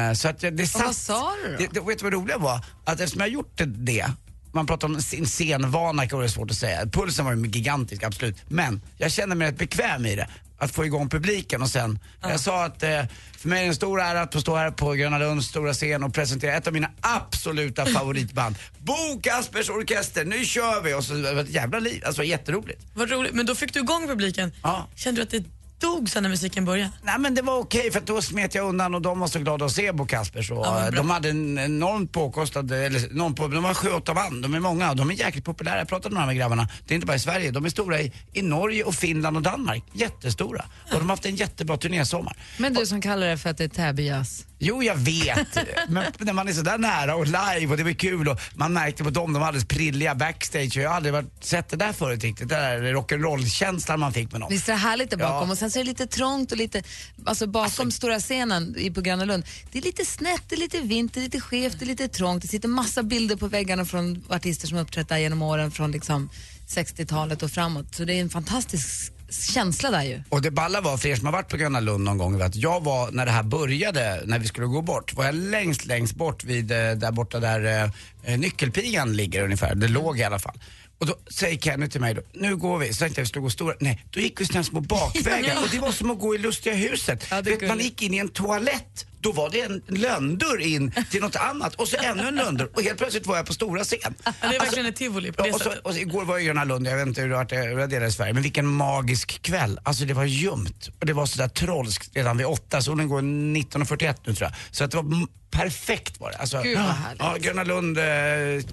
Eh, 0.09 0.13
så 0.13 0.29
att 0.29 0.43
jag- 0.43 0.57
det 0.57 0.67
satt... 0.67 0.85
vad 0.87 0.97
sa 0.97 1.33
du 1.45 1.53
då? 1.53 1.59
Det, 1.59 1.67
det, 1.67 1.81
vet 1.81 1.99
du 1.99 2.03
vad 2.03 2.13
det 2.13 2.17
roliga 2.17 2.39
var? 2.39 2.65
Att 2.85 3.01
eftersom 3.01 3.21
jag 3.21 3.29
gjort 3.31 3.53
det, 3.59 3.65
det 3.65 4.07
man 4.53 4.67
pratar 4.67 4.89
om 4.89 5.01
sin 5.03 5.27
scenvana, 5.27 6.07
kan 6.09 6.19
vara 6.19 6.29
svårt 6.29 6.51
att 6.51 6.57
säga. 6.57 6.87
Pulsen 6.87 7.25
var 7.25 7.33
ju 7.35 7.47
gigantisk, 7.47 8.03
absolut. 8.03 8.37
Men 8.49 8.83
jag 8.97 9.13
känner 9.13 9.37
mig 9.37 9.49
rätt 9.49 9.59
bekväm 9.59 10.07
i 10.07 10.17
det. 10.17 10.29
Att 10.59 10.71
få 10.71 10.85
igång 10.85 11.09
publiken 11.09 11.63
och 11.63 11.69
sen, 11.69 11.99
jag 12.21 12.41
sa 12.41 12.65
att 12.65 12.83
eh, 12.83 13.03
för 13.39 13.49
mig 13.49 13.59
är 13.59 13.63
det 13.63 13.69
en 13.69 13.75
stor 13.75 14.01
ära 14.01 14.21
att 14.21 14.33
få 14.33 14.41
stå 14.41 14.57
här 14.57 14.71
på 14.71 14.93
Gröna 14.93 15.19
Lunds 15.19 15.47
stora 15.47 15.73
scen 15.73 16.03
och 16.03 16.15
presentera 16.15 16.53
ett 16.57 16.67
av 16.67 16.73
mina 16.73 16.91
absoluta 17.01 17.87
favoritband. 17.95 18.57
Bo 18.79 19.21
Kaspers 19.23 19.71
Orkester, 19.71 20.25
nu 20.25 20.45
kör 20.45 20.83
vi! 20.83 20.95
Och 20.95 21.05
så 21.05 21.15
det 21.15 21.35
var 21.35 21.43
ett 21.43 21.51
jävla 21.51 21.79
liv, 21.79 22.03
alltså 22.07 22.25
jätteroligt. 22.25 22.83
Vad 22.95 23.11
roligt. 23.11 23.35
Men 23.35 23.47
då 23.47 23.55
fick 23.55 23.73
du 23.73 23.81
igång 23.81 24.07
publiken. 24.07 24.53
Ja. 24.63 24.89
Kände 24.95 25.21
du 25.21 25.23
att 25.23 25.31
det 25.31 25.58
dog 25.81 26.11
sen 26.11 26.23
när 26.23 26.31
musiken 26.31 26.65
började? 26.65 26.91
Nej 27.03 27.19
men 27.19 27.35
det 27.35 27.43
var 27.43 27.59
okej 27.59 27.91
för 27.91 27.99
att 27.99 28.07
då 28.07 28.23
smet 28.23 28.55
jag 28.55 28.69
undan 28.69 28.95
och 28.95 29.03
de 29.03 29.21
var 29.21 29.27
så 29.29 29.39
glada 29.39 29.65
att 29.65 29.73
se 29.73 29.93
Bo 29.93 30.07
Kaspers. 30.07 30.51
Och, 30.51 30.57
Ja, 30.67 30.91
de 30.91 31.11
hade 31.11 31.29
en 31.31 31.59
enormt 31.59 32.13
påkostad, 32.13 32.73
eller 32.73 33.11
enormt 33.13 33.37
på, 33.37 33.49
de 33.49 33.63
var 33.63 33.75
sju, 33.75 33.89
åtta 33.91 34.15
band, 34.15 34.43
de 34.43 34.55
är 34.55 34.61
många 34.61 34.91
och 34.91 34.97
de 34.97 35.11
är 35.11 35.15
jäkligt 35.15 35.45
populära. 35.45 35.79
Jag 35.79 35.89
pratade 35.89 36.15
med 36.15 36.23
de 36.23 36.27
här 36.29 36.35
grabbarna, 36.35 36.69
det 36.87 36.95
är 36.95 36.97
inte 36.97 37.07
bara 37.07 37.17
i 37.17 37.21
Sverige, 37.21 37.51
de 37.51 37.65
är 37.65 37.69
stora 37.71 38.01
i, 38.01 38.13
i 38.33 38.43
Norge 38.43 38.85
och 38.85 38.95
Finland 38.95 39.37
och 39.37 39.43
Danmark. 39.43 39.85
Jättestora. 39.93 40.65
Och 40.85 40.91
de 40.99 41.01
har 41.01 41.09
haft 41.09 41.27
en 41.27 41.37
jättebra 41.37 41.77
turnésommar. 41.77 42.37
Men 42.59 42.75
du 42.75 42.87
som 42.87 43.01
kallar 43.01 43.27
det 43.27 43.39
för 43.39 43.51
att 43.51 43.59
det 43.59 43.65
är 43.65 43.69
Täby-jazz. 43.69 44.45
Jo, 44.59 44.83
jag 44.83 44.95
vet. 44.95 45.59
Men 45.89 46.05
när 46.19 46.33
man 46.33 46.49
är 46.49 46.53
så 46.53 46.63
där 46.63 46.79
nära 46.79 47.17
och 47.17 47.27
live 47.27 47.67
och 47.67 47.77
det 47.77 47.85
var 47.85 47.93
kul 47.93 48.29
och 48.29 48.41
man 48.55 48.73
märkte 48.73 49.05
på 49.05 49.11
dem, 49.11 49.33
de 49.33 49.41
var 49.41 49.47
alldeles 49.47 49.69
prilliga 49.69 50.15
backstage 50.15 50.77
och 50.77 50.83
jag 50.83 50.89
har 50.89 50.97
aldrig 50.97 51.13
varit, 51.13 51.45
sett 51.45 51.69
det 51.69 51.77
där 51.77 51.93
förut 51.93 52.25
riktigt. 52.25 52.49
Det 52.49 52.55
där 52.55 52.81
rock'n'roll-känslan 52.83 54.01
man 54.01 54.13
fick 54.13 54.33
med 54.33 54.41
dem. 54.41 54.49
Visst 54.51 54.69
är 54.69 54.73
det 54.73 54.79
härligt 54.79 55.11
där 55.11 55.17
bakom? 55.17 55.49
Ja. 55.49 55.53
Och 55.53 55.59
sen 55.59 55.71
så 55.71 55.79
är 55.79 55.85
det 55.85 55.89
lite 55.89 56.07
trångt 56.07 56.53
och 56.53 56.59
lite, 56.59 56.83
alltså 57.25 57.47
bakom 57.47 57.91
stora 57.91 58.21
scenen 58.21 58.77
i, 58.79 58.91
på 58.91 59.01
Gröna 59.01 59.25
Lund. 59.25 59.45
Det 59.73 59.79
är 59.79 59.83
lite 59.83 60.05
snett, 60.05 60.43
det 60.49 60.55
är 60.55 60.61
lite 60.61 60.81
vint, 60.81 61.15
det 61.15 61.21
är 61.21 61.25
lite 61.25 61.41
skevt, 61.41 61.79
det 61.79 61.85
är 61.85 61.87
lite 61.87 62.09
trångt. 62.09 62.43
Det 62.43 62.49
sitter 62.49 62.69
massa 62.69 63.03
bilder 63.03 63.37
på 63.37 63.47
väggarna 63.47 63.85
från 63.85 64.25
artister 64.29 64.69
som 64.69 64.79
uppträtt 64.79 65.09
där 65.09 65.19
genom 65.19 65.43
åren 65.43 65.71
från 65.71 65.93
liksom 65.93 66.31
60-talet 66.69 67.43
och 67.43 67.51
framåt. 67.51 67.95
Så 67.95 68.05
det 68.05 68.15
är 68.15 68.21
en 68.21 68.31
fantastisk 68.31 69.13
känsla 69.31 69.91
där 69.91 70.03
ju. 70.03 70.23
Och 70.29 70.43
det 70.43 70.51
balla 70.51 70.81
var, 70.81 70.97
för 70.97 71.09
er 71.09 71.17
som 71.17 71.27
har 71.27 71.33
varit 71.33 71.49
på 71.49 71.57
Gröna 71.57 71.81
Lund 71.81 72.05
någon 72.05 72.19
gång, 72.19 72.41
att 72.41 72.57
jag 72.57 72.85
var, 72.85 73.11
när 73.11 73.27
det 73.27 73.33
här 73.33 73.43
började, 73.43 74.23
när 74.25 74.39
vi 74.39 74.47
skulle 74.47 74.67
gå 74.67 74.83
bort, 74.83 75.15
var 75.15 75.25
jag 75.25 75.35
längst, 75.35 75.87
längst 75.87 76.15
bort 76.15 76.45
vid, 76.45 76.73
eh, 76.73 76.77
där 76.77 77.13
borta 77.13 77.41
där 77.41 77.65
eh, 77.65 77.91
eh, 78.33 78.39
nyckelpigan 78.39 79.17
ligger 79.17 79.45
ungefär. 79.45 79.75
Det 79.75 79.89
låg 79.89 80.19
i 80.19 80.25
alla 80.25 80.39
fall. 80.39 80.59
Och 80.99 81.07
då 81.07 81.17
säger 81.31 81.59
Kenny 81.59 81.89
till 81.89 82.01
mig 82.01 82.15
då, 82.15 82.23
nu 82.33 82.57
går 82.57 82.79
vi. 82.79 82.93
Så 82.93 82.99
tänkte 82.99 83.21
jag 83.21 83.25
vi 83.25 83.29
skulle 83.29 83.43
gå 83.43 83.51
stora, 83.51 83.75
nej, 83.81 84.05
då 84.11 84.21
gick 84.21 84.41
vi 84.41 84.47
sådana 84.47 84.65
små 84.65 84.81
bakvägar 84.81 85.57
och 85.63 85.69
det 85.71 85.79
var 85.79 85.93
som 85.93 86.11
att 86.11 86.19
gå 86.19 86.35
i 86.35 86.39
Lustiga 86.39 86.75
huset. 86.75 87.27
Ja, 87.31 87.41
Vet, 87.41 87.69
man 87.69 87.79
gick 87.79 88.03
in 88.03 88.15
i 88.15 88.19
en 88.19 88.29
toalett, 88.29 89.07
då 89.21 89.33
var 89.33 89.51
det 89.51 89.61
en 89.61 89.83
lönndörr 89.87 90.61
in 90.61 90.93
till 91.11 91.21
något 91.21 91.37
annat 91.37 91.75
och 91.75 91.89
så 91.89 91.97
ännu 91.97 92.29
en 92.29 92.35
lönndörr 92.35 92.69
och 92.75 92.83
helt 92.83 92.99
plötsligt 92.99 93.27
var 93.27 93.37
jag 93.37 93.47
på 93.47 93.53
stora 93.53 93.85
scen. 93.85 94.15
Ja, 94.25 94.33
det 94.41 94.47
är 94.47 94.61
verkligen 94.61 94.87
ett 94.87 94.97
tivoli 94.97 95.33
på 95.33 95.43
det 95.43 95.53
och 95.53 95.61
så, 95.61 95.73
och 95.83 95.95
så, 95.95 96.01
igår 96.01 96.25
var 96.25 96.35
jag 96.35 96.43
i 96.43 96.47
Gröna 96.47 96.65
Lund, 96.65 96.87
jag 96.87 96.97
vet 96.97 97.07
inte 97.07 97.21
hur 97.21 97.29
det 97.29 97.35
varit 97.35 97.53
i 97.53 97.57
delar 97.95 98.07
i 98.07 98.13
Sverige, 98.13 98.33
men 98.33 98.43
vilken 98.43 98.67
magisk 98.67 99.43
kväll. 99.43 99.81
Alltså 99.83 100.05
det 100.05 100.15
var 100.15 100.25
ljumt 100.25 100.91
och 101.01 101.07
det 101.07 101.13
var 101.13 101.27
sådär 101.27 101.49
trolskt 101.49 102.17
redan 102.17 102.37
vid 102.37 102.47
åtta, 102.47 102.83
solen 102.83 103.09
går 103.09 103.23
19.41 103.23 104.15
nu 104.25 104.35
tror 104.35 104.51
jag. 104.51 104.77
Så 104.77 104.85
att 104.85 104.91
det 104.91 104.97
var 104.97 105.05
perfekt 105.51 106.21
var 106.21 106.31
det. 106.31 106.37
Alltså, 106.37 106.63
Gud, 106.63 106.79
vad 106.79 106.87
härligt. 106.87 107.23
ja, 107.23 107.37
Gröna 107.41 107.65
Lund 107.65 107.99
eh, 107.99 108.05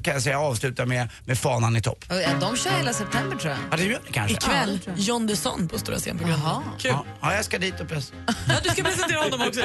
kan 0.01 0.13
jag 0.13 0.23
säga 0.23 0.39
avslutar 0.39 0.85
med, 0.85 1.09
med 1.25 1.37
fanan 1.39 1.75
i 1.75 1.81
topp. 1.81 2.05
Och, 2.09 2.15
ja, 2.15 2.29
de 2.41 2.57
kör 2.57 2.71
hela 2.71 2.93
september 2.93 3.37
tror 3.37 3.51
jag. 3.53 3.59
Ja, 3.71 3.77
det 3.77 3.83
gör 3.83 4.01
det 4.05 4.11
kanske. 4.11 4.33
Ikväll, 4.37 4.79
John 4.95 5.27
Dusson 5.27 5.67
på 5.67 5.79
Stora 5.79 5.97
scen 5.97 6.17
på 6.17 6.23
Gröna 6.27 6.39
Jaha. 6.43 6.61
Kul. 6.79 6.91
Ja, 6.91 7.05
ja, 7.21 7.35
jag 7.35 7.45
ska 7.45 7.57
dit 7.57 7.79
och 7.79 7.87
pressa. 7.87 8.13
Ja, 8.47 8.53
du 8.63 8.69
ska 8.69 8.83
presentera 8.83 9.19
honom 9.19 9.41
också. 9.47 9.61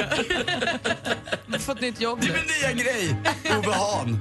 Du 1.47 1.51
har 1.53 1.59
fått 1.59 1.81
nytt 1.81 2.01
jobb 2.01 2.19
Det 2.21 2.27
nu. 2.27 2.33
är 2.33 2.37
min 2.37 2.75
nya 2.75 2.83
grej, 2.83 3.15
Ove 3.57 3.73
Hahn. 3.75 4.19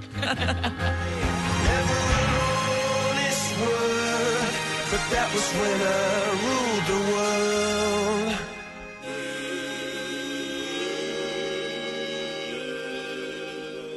But 4.90 5.00
that 5.12 5.32
was 5.35 5.54
when 5.54 5.80
I 5.80 6.30
ruled 6.44 6.87
the 6.87 7.12
world. 7.12 7.39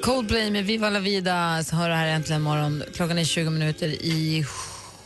Coldplay 0.04 0.52
med 0.52 0.66
Viva 0.66 0.90
la 0.90 1.00
vida 1.00 1.64
så 1.64 1.76
hör 1.76 1.90
det 1.90 1.96
här 1.96 2.08
äntligen 2.08 2.42
morgon. 2.42 2.84
Klockan 2.94 3.18
är 3.18 3.24
20 3.24 3.50
minuter 3.50 3.88
i 3.88 4.46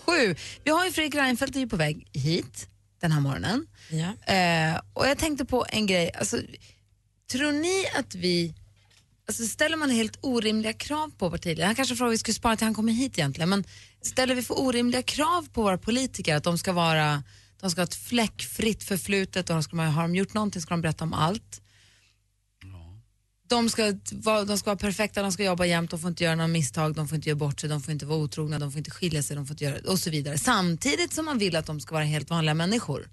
sju. 0.06 0.36
Vi 0.64 0.72
har 0.72 0.86
ju 0.86 0.92
Fredrik 0.92 1.16
Reinfeldt 1.16 1.56
är 1.56 1.60
ju 1.60 1.68
på 1.68 1.76
väg 1.76 2.08
hit 2.14 2.70
den 3.02 3.12
här 3.12 3.22
morgonen. 3.22 3.68
Ja. 3.90 4.34
Eh, 4.34 4.82
och 4.94 5.08
jag 5.08 5.18
tänkte 5.18 5.46
på 5.46 5.66
en 5.70 5.86
grej. 5.86 6.12
Alltså, 6.20 6.38
tror 7.32 7.52
ni 7.52 7.86
att 8.00 8.16
vi... 8.16 8.54
Alltså, 9.28 9.44
ställer 9.44 9.78
man 9.78 9.90
helt 9.90 10.20
orimliga 10.22 10.74
krav 10.74 11.12
på 11.18 11.32
partiledare? 11.32 11.66
Han 11.66 11.76
kanske 11.76 11.96
frågar 11.96 12.12
vi 12.12 12.18
skulle 12.18 12.36
spara 12.36 12.56
till 12.56 12.66
han 12.66 12.74
kommer 12.74 12.94
hit 12.94 13.18
egentligen. 13.18 13.50
Men 13.50 13.64
ställer 14.02 14.36
vi 14.36 14.44
för 14.44 14.60
orimliga 14.60 15.02
krav 15.02 15.48
på 15.54 15.62
våra 15.62 15.78
politiker? 15.78 16.36
Att 16.36 16.44
de 16.44 16.58
ska 16.58 16.74
vara... 16.74 17.24
De 17.62 17.72
ska 17.72 17.82
ha 17.82 17.86
ett 17.86 17.96
fläckfritt 17.96 18.84
förflutet 18.84 19.50
och 19.50 19.64
ska, 19.64 19.78
har 19.78 20.02
de 20.02 20.16
gjort 20.16 20.34
någonting 20.34 20.62
ska 20.62 20.74
de 20.74 20.82
berätta 20.82 21.04
om 21.04 21.14
allt. 21.14 21.62
De 23.48 23.70
ska, 23.70 23.94
vara, 24.12 24.44
de 24.44 24.58
ska 24.58 24.70
vara 24.70 24.78
perfekta, 24.78 25.22
de 25.22 25.32
ska 25.32 25.44
jobba 25.44 25.66
jämt, 25.66 25.92
de 25.92 26.00
får 26.00 26.10
inte 26.10 26.24
göra 26.24 26.36
några 26.36 26.48
misstag, 26.48 26.96
de 26.96 27.08
får 27.08 27.16
inte 27.16 27.30
göra 27.30 27.40
bort 27.40 27.60
sig, 27.60 27.70
de 27.70 27.82
får 27.82 27.92
inte 27.92 28.06
vara 28.06 28.20
otrogna, 28.20 28.60
de 28.60 28.72
får 28.72 28.78
inte 28.78 28.92
skilja 28.92 29.24
sig, 29.24 29.36
de 29.36 29.46
får 29.46 29.54
inte 29.54 29.64
göra 29.64 29.92
och 29.92 30.00
så 30.00 30.10
vidare. 30.10 30.38
Samtidigt 30.38 31.14
som 31.14 31.26
man 31.26 31.38
vill 31.38 31.56
att 31.56 31.66
de 31.66 31.80
ska 31.80 31.96
vara 31.96 32.04
helt 32.04 32.30
vanliga 32.30 32.54
människor. 32.54 33.08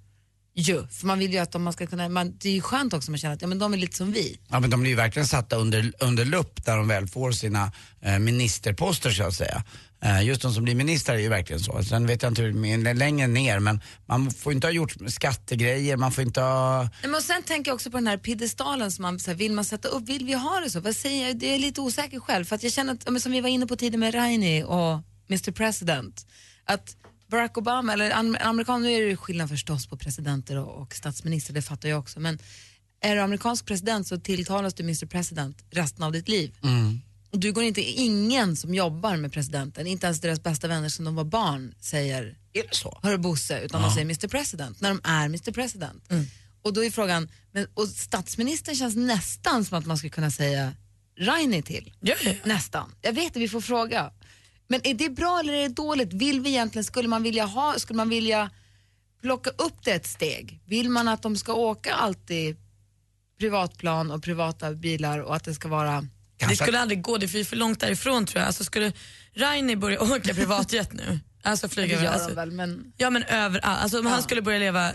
Jo, 0.56 0.86
för 0.90 1.06
man 1.06 1.18
vill 1.18 1.32
ju 1.32 1.38
att 1.38 1.52
de, 1.52 1.62
man 1.62 1.72
ska 1.72 1.86
kunna, 1.86 2.08
man, 2.08 2.36
det 2.38 2.48
är 2.48 2.52
ju 2.52 2.60
skönt 2.60 2.94
också 2.94 3.06
att 3.06 3.10
man 3.10 3.18
känner 3.18 3.34
att 3.34 3.42
ja, 3.42 3.48
men 3.48 3.58
de 3.58 3.72
är 3.72 3.76
lite 3.76 3.96
som 3.96 4.12
vi. 4.12 4.38
Ja 4.48 4.60
men 4.60 4.70
de 4.70 4.80
blir 4.80 4.90
ju 4.90 4.96
verkligen 4.96 5.28
satta 5.28 5.56
under, 5.56 5.92
under 6.00 6.24
lupp 6.24 6.66
när 6.66 6.76
de 6.76 6.88
väl 6.88 7.06
får 7.08 7.32
sina 7.32 7.72
eh, 8.00 8.18
ministerposter 8.18 9.10
så 9.10 9.22
att 9.22 9.34
säga. 9.34 9.64
Eh, 10.04 10.22
just 10.24 10.42
de 10.42 10.54
som 10.54 10.64
blir 10.64 10.74
ministrar 10.74 11.14
är 11.14 11.18
ju 11.18 11.28
verkligen 11.28 11.60
så. 11.60 11.82
Sen 11.82 12.06
vet 12.06 12.22
jag 12.22 12.30
inte 12.30 12.42
hur 12.42 12.94
längre 12.94 13.26
ner 13.26 13.58
men 13.58 13.80
man 14.06 14.30
får 14.30 14.52
inte 14.52 14.66
ha 14.66 14.72
gjort 14.72 14.94
skattegrejer, 15.08 15.96
man 15.96 16.12
får 16.12 16.24
inte 16.24 16.40
ha... 16.40 16.88
Men 17.02 17.14
och 17.14 17.22
sen 17.22 17.42
tänker 17.42 17.70
jag 17.70 17.74
också 17.74 17.90
på 17.90 17.96
den 17.96 18.06
här 18.06 18.18
piedestalen 18.18 18.92
som 18.92 19.02
man 19.02 19.20
så 19.20 19.30
här, 19.30 19.38
vill 19.38 19.52
man 19.52 19.64
sätta 19.64 19.88
upp, 19.88 20.08
vill 20.08 20.24
vi 20.26 20.32
ha 20.32 20.60
det 20.60 20.70
så? 20.70 20.80
Vad 20.80 20.96
säger 20.96 21.26
jag? 21.26 21.38
Det 21.38 21.54
är 21.54 21.58
lite 21.58 21.80
osäker 21.80 22.20
själv 22.20 22.44
för 22.44 22.56
att 22.56 22.62
jag 22.62 22.72
känner 22.72 22.92
att, 22.92 23.22
som 23.22 23.32
vi 23.32 23.40
var 23.40 23.48
inne 23.48 23.66
på 23.66 23.76
tidigare 23.76 23.98
med 24.00 24.14
Raini 24.14 24.62
och 24.62 25.00
Mr 25.30 25.50
President, 25.52 26.26
att 26.64 26.96
Barack 27.30 27.58
Obama, 27.58 27.92
eller 27.92 28.10
am- 28.10 28.36
amerikan, 28.40 28.82
nu 28.82 28.92
är 28.92 29.06
det 29.06 29.16
skillnad 29.16 29.48
förstås 29.48 29.86
på 29.86 29.96
presidenter 29.96 30.58
och, 30.58 30.82
och 30.82 30.94
statsminister, 30.94 31.54
det 31.54 31.62
fattar 31.62 31.88
jag 31.88 31.98
också, 31.98 32.20
men 32.20 32.38
är 33.00 33.14
du 33.16 33.20
amerikansk 33.22 33.66
president 33.66 34.08
så 34.08 34.18
tilltalas 34.20 34.74
du 34.74 34.82
Mr 34.82 35.06
President 35.06 35.64
resten 35.70 36.02
av 36.02 36.12
ditt 36.12 36.28
liv. 36.28 36.54
Och 37.34 37.40
du 37.40 37.52
går 37.52 37.64
inte, 37.64 37.80
ingen 37.80 38.56
som 38.56 38.74
jobbar 38.74 39.16
med 39.16 39.32
presidenten, 39.32 39.86
inte 39.86 40.06
ens 40.06 40.20
deras 40.20 40.42
bästa 40.42 40.68
vänner 40.68 40.88
som 40.88 41.04
de 41.04 41.14
var 41.14 41.24
barn 41.24 41.74
säger 41.80 42.38
Är 42.52 42.62
det 42.62 42.74
så? 42.74 42.98
Hörru 43.02 43.18
Bosse, 43.18 43.60
utan 43.60 43.82
de 43.82 43.90
säger 43.90 44.04
Mr 44.04 44.28
President 44.28 44.80
när 44.80 44.88
de 44.88 45.00
är 45.04 45.24
Mr 45.24 45.52
President. 45.52 46.04
Och 46.62 46.72
då 46.72 46.84
är 46.84 46.90
frågan, 46.90 47.28
men, 47.52 47.66
och 47.74 47.88
statsministern 47.88 48.74
känns 48.74 48.96
nästan 48.96 49.64
som 49.64 49.78
att 49.78 49.86
man 49.86 49.98
skulle 49.98 50.10
kunna 50.10 50.30
säga 50.30 50.72
Raini 51.18 51.62
till. 51.62 51.92
Ja, 52.00 52.14
ja. 52.24 52.32
Nästan. 52.44 52.94
Jag 53.02 53.12
vet 53.12 53.30
att 53.30 53.42
vi 53.42 53.48
får 53.48 53.60
fråga. 53.60 54.12
Men 54.68 54.80
är 54.84 54.94
det 54.94 55.10
bra 55.10 55.40
eller 55.40 55.52
är 55.52 55.62
det 55.62 55.74
dåligt? 55.74 56.12
Vill 56.12 56.40
vi 56.40 56.50
egentligen, 56.50 56.84
skulle 56.84 57.08
man 57.08 57.22
vilja 57.22 57.44
ha, 57.44 57.74
skulle 57.78 57.96
man 57.96 58.08
vilja 58.08 58.50
plocka 59.20 59.50
upp 59.50 59.84
det 59.84 59.92
ett 59.92 60.06
steg? 60.06 60.60
Vill 60.66 60.90
man 60.90 61.08
att 61.08 61.22
de 61.22 61.36
ska 61.36 61.54
åka 61.54 61.94
alltid 61.94 62.56
privatplan 63.38 64.10
och 64.10 64.22
privata 64.22 64.72
bilar 64.72 65.18
och 65.18 65.36
att 65.36 65.44
det 65.44 65.54
ska 65.54 65.68
vara... 65.68 66.08
Det 66.48 66.56
skulle 66.56 66.80
aldrig 66.80 67.02
gå, 67.02 67.18
det 67.18 67.26
är 67.26 67.44
för- 67.44 67.56
långt 67.56 67.80
därifrån 67.80 68.26
tror 68.26 68.40
jag. 68.40 68.46
Alltså 68.46 68.64
skulle 68.64 68.92
Rainer 69.36 69.76
börja 69.76 70.02
åka 70.14 70.34
privatjet 70.34 70.92
nu, 70.92 71.20
alltså 71.42 71.68
flyga 71.68 71.96
över, 71.96 72.06
alltså, 72.06 72.34
väl, 72.34 72.50
men... 72.50 72.92
Ja 72.96 73.10
men 73.10 73.22
överallt, 73.22 73.82
alltså 73.82 73.98
om 73.98 74.06
han 74.06 74.22
skulle 74.22 74.42
börja 74.42 74.58
leva, 74.58 74.88
eh, 74.88 74.94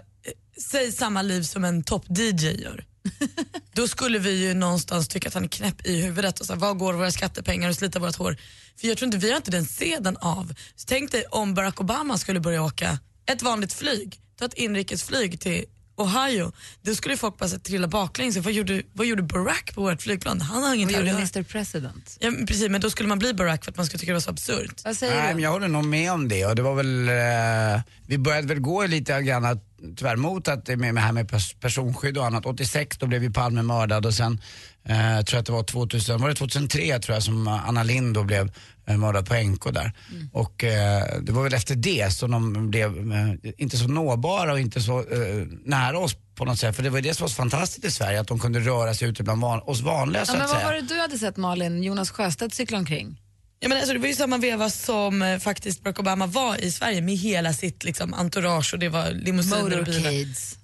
säg 0.62 0.92
samma 0.92 1.22
liv 1.22 1.44
som 1.44 1.64
en 1.64 1.84
topp-DJ 1.84 2.62
gör. 2.62 2.86
Då 3.74 3.88
skulle 3.88 4.20
vi 4.20 4.48
ju 4.48 4.54
någonstans 4.54 5.08
tycka 5.08 5.28
att 5.28 5.34
han 5.34 5.44
är 5.44 5.48
knäpp 5.48 5.86
i 5.86 6.02
huvudet 6.02 6.40
och 6.40 6.46
så 6.46 6.54
här, 6.54 6.60
var 6.60 6.74
går 6.74 6.94
våra 6.94 7.12
skattepengar 7.12 7.70
och 7.70 7.76
slita 7.76 8.00
vårt 8.00 8.16
hår? 8.16 8.38
För 8.80 8.88
jag 8.88 8.98
tror 8.98 9.06
inte 9.06 9.18
vi 9.18 9.30
har 9.30 9.38
inte 9.38 9.52
den 9.52 9.66
seden 9.66 10.18
av. 10.18 10.54
Så 10.76 10.86
tänk 10.88 11.12
dig 11.12 11.24
om 11.32 11.54
Barack 11.54 11.82
Obama 11.82 12.18
skulle 12.18 12.40
börja 12.40 12.64
åka 12.64 13.00
ett 13.26 13.42
vanligt 13.42 13.74
flyg, 13.74 14.20
ta 14.40 14.46
ett 14.46 14.54
inrikesflyg 14.54 15.40
till 15.42 15.66
Ohio, 16.00 16.52
då 16.82 16.96
skulle 16.96 17.18
folk 17.18 17.38
bara 17.38 17.50
så 17.50 17.60
trilla 17.60 17.88
baklänges. 17.88 18.38
Vad 18.38 18.54
gjorde, 18.54 18.82
vad 18.94 19.08
gjorde 19.08 19.24
Barack 19.24 19.72
på 19.76 19.82
vårt 19.82 20.02
flygplan? 20.02 20.42
Han 20.42 20.64
har 20.64 20.76
inget 20.76 20.92
Vad 20.92 21.00
gjorde. 21.08 21.10
Mr 21.18 21.44
President? 21.44 22.18
Ja, 22.20 22.32
men 22.32 22.46
precis, 22.46 22.70
men 22.70 22.82
då 22.82 22.90
skulle 22.90 23.10
man 23.10 23.20
bli 23.20 23.34
Barack 23.34 23.64
för 23.64 23.72
att 23.72 23.78
man 23.78 23.86
skulle 23.86 24.00
tycka 24.00 24.12
det 24.12 24.16
var 24.16 24.20
så 24.22 24.30
absurt. 24.30 24.82
Vad 24.86 24.96
säger 24.98 25.16
Nej, 25.16 25.28
du? 25.28 25.34
men 25.34 25.44
jag 25.44 25.52
håller 25.52 25.68
nog 25.68 25.86
med 25.86 26.12
om 26.12 26.28
det 26.28 26.46
och 26.46 26.56
det 26.56 26.62
var 26.62 26.76
väl, 26.76 27.10
eh, 27.10 27.82
vi 28.08 28.18
började 28.18 28.48
väl 28.48 28.60
gå 28.60 28.86
lite 28.86 29.22
grann 29.22 29.46
att- 29.46 29.66
tyvärr 29.98 30.16
mot 30.16 30.48
att 30.48 30.66
det 30.66 30.78
med, 30.78 30.94
med 30.94 31.04
här 31.04 31.12
med 31.12 31.30
pers- 31.32 31.56
personskydd 31.60 32.18
och 32.18 32.26
annat. 32.26 32.46
86 32.46 32.98
då 32.98 33.06
blev 33.08 33.24
ju 33.24 33.32
Palme 33.34 33.62
mördad 33.62 34.06
och 34.06 34.14
sen 34.14 34.42
eh, 34.86 34.96
tror 34.96 35.36
jag 35.36 35.40
att 35.40 35.46
det 35.46 35.52
var 35.52 35.64
2000, 35.64 36.22
var 36.22 36.30
det 36.30 36.36
2003 36.36 37.00
tror 37.00 37.14
jag 37.16 37.24
som 37.24 37.48
Anna 37.48 37.84
Lind 37.84 38.14
då 38.14 38.24
blev 38.24 38.52
mördad 38.98 39.26
på 39.28 39.34
NK 39.36 39.74
där. 39.74 39.92
Och 40.34 40.64
eh, 40.64 41.04
det 41.22 41.32
var 41.32 41.44
väl 41.44 41.54
efter 41.54 41.76
det 41.76 42.14
som 42.14 42.32
de 42.32 42.70
blev 42.70 43.12
eh, 43.12 43.52
inte 43.58 43.78
så 43.78 43.88
nåbara 43.88 44.54
och 44.54 44.60
inte 44.60 44.82
så 44.82 45.00
eh, 45.00 45.46
nära 45.66 46.00
oss 46.00 46.16
på 46.36 46.46
något 46.46 46.60
sätt. 46.60 46.76
För 46.76 46.84
det 46.84 46.90
var 46.90 47.02
det 47.02 47.14
som 47.14 47.24
var 47.24 47.30
så 47.30 47.36
fantastiskt 47.36 47.86
i 47.86 47.92
Sverige, 47.92 48.20
att 48.20 48.28
de 48.28 48.40
kunde 48.40 48.60
röra 48.60 48.94
sig 48.94 49.08
ute 49.10 49.24
bland 49.24 49.42
van, 49.42 49.60
oss 49.60 49.82
vanliga 49.82 50.26
så 50.26 50.32
Ja, 50.32 50.34
men 50.34 50.42
att 50.46 50.50
vad 50.50 50.58
säga. 50.60 50.68
var 50.68 50.76
det 50.76 50.82
du 50.82 51.00
hade 51.00 51.18
sett 51.18 51.38
Malin, 51.38 51.84
Jonas 51.84 52.12
Sjöstedt 52.12 52.54
cykla 52.54 52.78
omkring? 52.78 53.22
Ja, 53.60 53.70
men 53.70 53.78
alltså, 53.78 53.94
det 53.94 54.00
var 54.00 54.08
ju 54.08 54.14
samma 54.14 54.38
veva 54.38 54.70
som 54.70 55.22
eh, 55.22 55.40
faktiskt 55.40 55.84
Barack 55.84 56.00
Obama 56.00 56.26
var 56.28 56.64
i 56.64 56.72
Sverige 56.72 57.02
med 57.02 57.18
hela 57.18 57.54
sitt 57.54 57.84
liksom, 57.84 58.14
entourage 58.14 58.74
och 58.74 58.80
det 58.80 58.90
var 58.90 59.12
limousiner 59.12 59.80
och 59.80 59.86
bilar. 59.86 60.14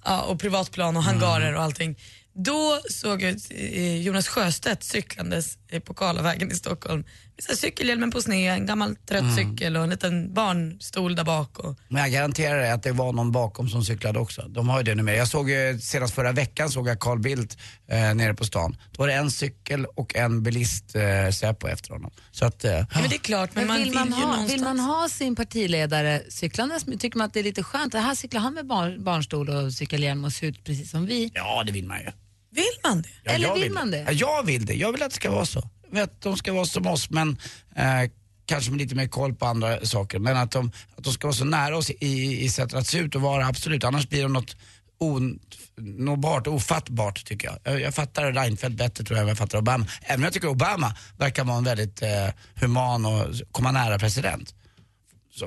Ja, 0.04 0.22
och 0.22 0.40
privatplan 0.40 0.96
och 0.96 1.02
hangarer 1.02 1.54
och 1.54 1.62
allting. 1.62 1.96
Då 2.44 2.80
såg 2.90 3.22
jag 3.22 3.36
eh, 3.50 3.96
Jonas 4.02 4.28
Sjöstedt 4.28 4.84
cyklandes 4.84 5.58
eh, 5.68 5.80
på 5.80 5.94
Karlavägen 5.94 6.52
i 6.52 6.54
Stockholm. 6.54 7.04
Så 7.38 7.56
cykelhjälmen 7.56 8.10
på 8.10 8.22
sned, 8.22 8.54
en 8.54 8.66
gammal 8.66 8.96
trött 8.96 9.34
cykel 9.36 9.76
och 9.76 9.82
en 9.84 9.90
liten 9.90 10.34
barnstol 10.34 11.16
där 11.16 11.24
bak. 11.24 11.58
Och, 11.58 11.78
Men 11.88 12.02
jag 12.02 12.12
garanterar 12.12 12.58
dig 12.58 12.70
att 12.70 12.82
det 12.82 12.92
var 12.92 13.12
någon 13.12 13.32
bakom 13.32 13.68
som 13.68 13.84
cyklade 13.84 14.18
också. 14.18 14.42
De 14.48 14.68
har 14.68 14.78
ju 14.78 14.84
det 14.84 14.94
numera. 14.94 15.16
Jag 15.16 15.28
såg 15.28 15.50
ju, 15.50 15.78
senast 15.78 16.14
förra 16.14 16.32
veckan 16.32 16.70
såg 16.70 16.88
jag 16.88 17.00
Carl 17.00 17.18
Bildt 17.18 17.58
eh, 17.88 18.14
nere 18.14 18.34
på 18.34 18.44
stan. 18.44 18.76
Då 18.92 19.02
var 19.02 19.08
det 19.08 19.14
en 19.14 19.30
cykel 19.30 19.86
och 19.86 20.16
en 20.16 20.42
bilist 20.42 20.96
eh, 20.96 21.30
Säpo 21.32 21.68
efter 21.68 21.90
honom. 21.92 22.10
Så 22.30 22.44
att, 22.44 22.64
eh, 22.64 22.72
ja, 22.72 22.86
men 22.92 23.08
det 23.08 23.16
är 23.16 23.18
klart, 23.18 23.50
men, 23.54 23.66
Men 23.66 23.76
man 23.76 23.84
vill, 23.84 23.94
man 23.94 24.06
ju 24.06 24.12
ha, 24.12 24.20
någonstans... 24.20 24.52
vill 24.52 24.62
man 24.62 24.80
ha 24.80 25.08
sin 25.08 25.36
partiledare 25.36 26.22
cyklandes? 26.28 26.84
Tycker 26.84 27.18
man 27.18 27.26
att 27.26 27.34
det 27.34 27.40
är 27.40 27.44
lite 27.44 27.62
skönt? 27.62 27.92
Det 27.92 28.00
här 28.00 28.14
cyklar 28.14 28.40
han 28.40 28.54
med 28.54 28.66
bar, 28.66 28.96
barnstol 28.98 29.48
och 29.48 29.72
cykelhjälm 29.72 30.24
och 30.24 30.32
ser 30.32 30.46
ut 30.46 30.64
precis 30.64 30.90
som 30.90 31.06
vi. 31.06 31.30
ja 31.34 31.62
det 31.66 31.72
vill 31.72 31.86
man 31.86 31.98
ju. 31.98 32.10
Vill 32.50 32.64
man 32.84 33.02
det? 33.02 33.08
Ja, 33.24 33.32
Eller 33.32 33.48
jag 33.48 33.54
vill 33.54 33.72
man 33.72 33.90
det? 33.90 34.04
Ja, 34.06 34.12
jag 34.12 34.46
vill 34.46 34.66
det. 34.66 34.74
Jag 34.74 34.92
vill 34.92 35.02
att 35.02 35.10
det 35.10 35.16
ska 35.16 35.30
vara 35.30 35.46
så. 35.46 35.70
Att 35.92 36.20
de 36.20 36.36
ska 36.36 36.52
vara 36.52 36.64
som 36.64 36.86
oss 36.86 37.10
men 37.10 37.38
eh, 37.76 38.10
kanske 38.46 38.70
med 38.70 38.80
lite 38.80 38.94
mer 38.94 39.08
koll 39.08 39.34
på 39.34 39.46
andra 39.46 39.86
saker. 39.86 40.18
Men 40.18 40.36
att 40.36 40.50
de, 40.50 40.72
att 40.96 41.04
de 41.04 41.12
ska 41.12 41.26
vara 41.26 41.36
så 41.36 41.44
nära 41.44 41.76
oss 41.76 41.90
i, 41.90 42.44
i 42.44 42.48
sättet 42.48 42.74
att 42.74 42.86
se 42.86 42.98
ut 42.98 43.14
och 43.14 43.20
vara, 43.20 43.46
absolut. 43.46 43.84
Annars 43.84 44.08
blir 44.08 44.22
de 44.22 44.32
något 44.32 44.56
onåbart, 44.98 46.46
ofattbart 46.46 47.24
tycker 47.24 47.48
jag. 47.48 47.58
jag. 47.64 47.80
Jag 47.80 47.94
fattar 47.94 48.32
Reinfeldt 48.32 48.78
bättre 48.78 49.04
tror 49.04 49.16
jag 49.16 49.22
än 49.22 49.28
jag 49.28 49.38
fattar 49.38 49.58
Obama. 49.58 49.86
Även 50.02 50.20
om 50.20 50.24
jag 50.24 50.32
tycker 50.32 50.48
Obama 50.48 50.96
verkar 51.18 51.44
vara 51.44 51.58
en 51.58 51.64
väldigt 51.64 52.02
eh, 52.02 52.28
human 52.54 53.06
och 53.06 53.26
komma 53.52 53.72
nära 53.72 53.98
president. 53.98 54.54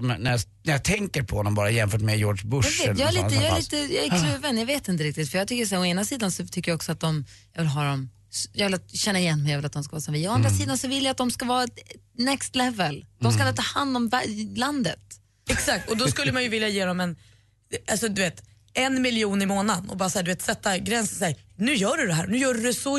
Men 0.01 0.21
när, 0.21 0.31
jag, 0.31 0.41
när 0.63 0.73
jag 0.73 0.83
tänker 0.83 1.23
på 1.23 1.35
honom 1.35 1.55
bara 1.55 1.71
jämfört 1.71 2.01
med 2.01 2.17
George 2.17 2.45
Bush. 2.45 2.81
Jag, 2.85 2.93
vet, 2.93 2.99
jag, 2.99 3.09
är 3.09 3.23
lite, 3.23 3.35
jag, 3.35 3.43
är 3.43 3.49
som 3.49 3.57
lite, 3.57 3.93
jag 3.93 4.05
är 4.05 4.09
kluven, 4.09 4.57
jag 4.57 4.65
vet 4.65 4.87
inte 4.87 5.03
riktigt. 5.03 5.31
För 5.31 5.37
jag 5.37 5.47
tycker 5.47 5.65
så, 5.65 5.77
å 5.77 5.85
ena 5.85 6.05
sidan 6.05 6.31
så 6.31 6.47
tycker 6.47 6.71
jag 6.71 6.75
också 6.75 6.91
att 6.91 6.99
de, 6.99 7.25
jag 7.53 7.61
vill 7.61 7.71
ha 7.71 7.83
dem, 7.83 8.09
jag 8.53 8.65
vill 8.65 8.73
att- 8.73 8.95
känna 8.95 9.19
igen 9.19 9.43
mig, 9.43 9.51
jag 9.51 9.57
vill 9.57 9.65
att 9.65 9.73
de 9.73 9.83
ska 9.83 9.91
vara 9.91 10.01
som 10.01 10.13
vi. 10.13 10.27
Å 10.27 10.31
andra 10.31 10.49
sidan 10.49 10.77
så 10.77 10.87
vill 10.87 11.03
jag 11.03 11.11
att 11.11 11.17
de 11.17 11.31
ska 11.31 11.45
vara 11.45 11.67
next 12.17 12.55
level. 12.55 13.05
De 13.19 13.31
ska 13.33 13.53
ta 13.53 13.61
hand 13.61 13.97
om 13.97 14.11
landet. 14.55 14.99
Exakt, 15.49 15.89
och 15.91 15.97
då 15.97 16.07
skulle 16.07 16.31
man 16.31 16.43
ju 16.43 16.49
vilja 16.49 16.67
ge 16.67 16.85
dem 16.85 16.99
en, 16.99 17.15
alltså 17.91 18.07
du 18.07 18.21
vet, 18.21 18.43
en 18.73 19.01
miljon 19.01 19.41
i 19.41 19.45
månaden 19.45 19.89
och 19.89 19.97
bara 19.97 20.09
så 20.09 20.17
här, 20.17 20.23
du 20.23 20.31
vet, 20.31 20.41
sätta 20.41 20.77
gränsen 20.77 21.17
så 21.17 21.25
här, 21.25 21.35
nu 21.55 21.75
gör 21.75 21.97
du 21.97 22.07
det 22.07 22.13
här, 22.13 22.27
nu 22.27 22.37
gör 22.37 22.53
du 22.53 22.61
det 22.61 22.73
så, 22.73 22.97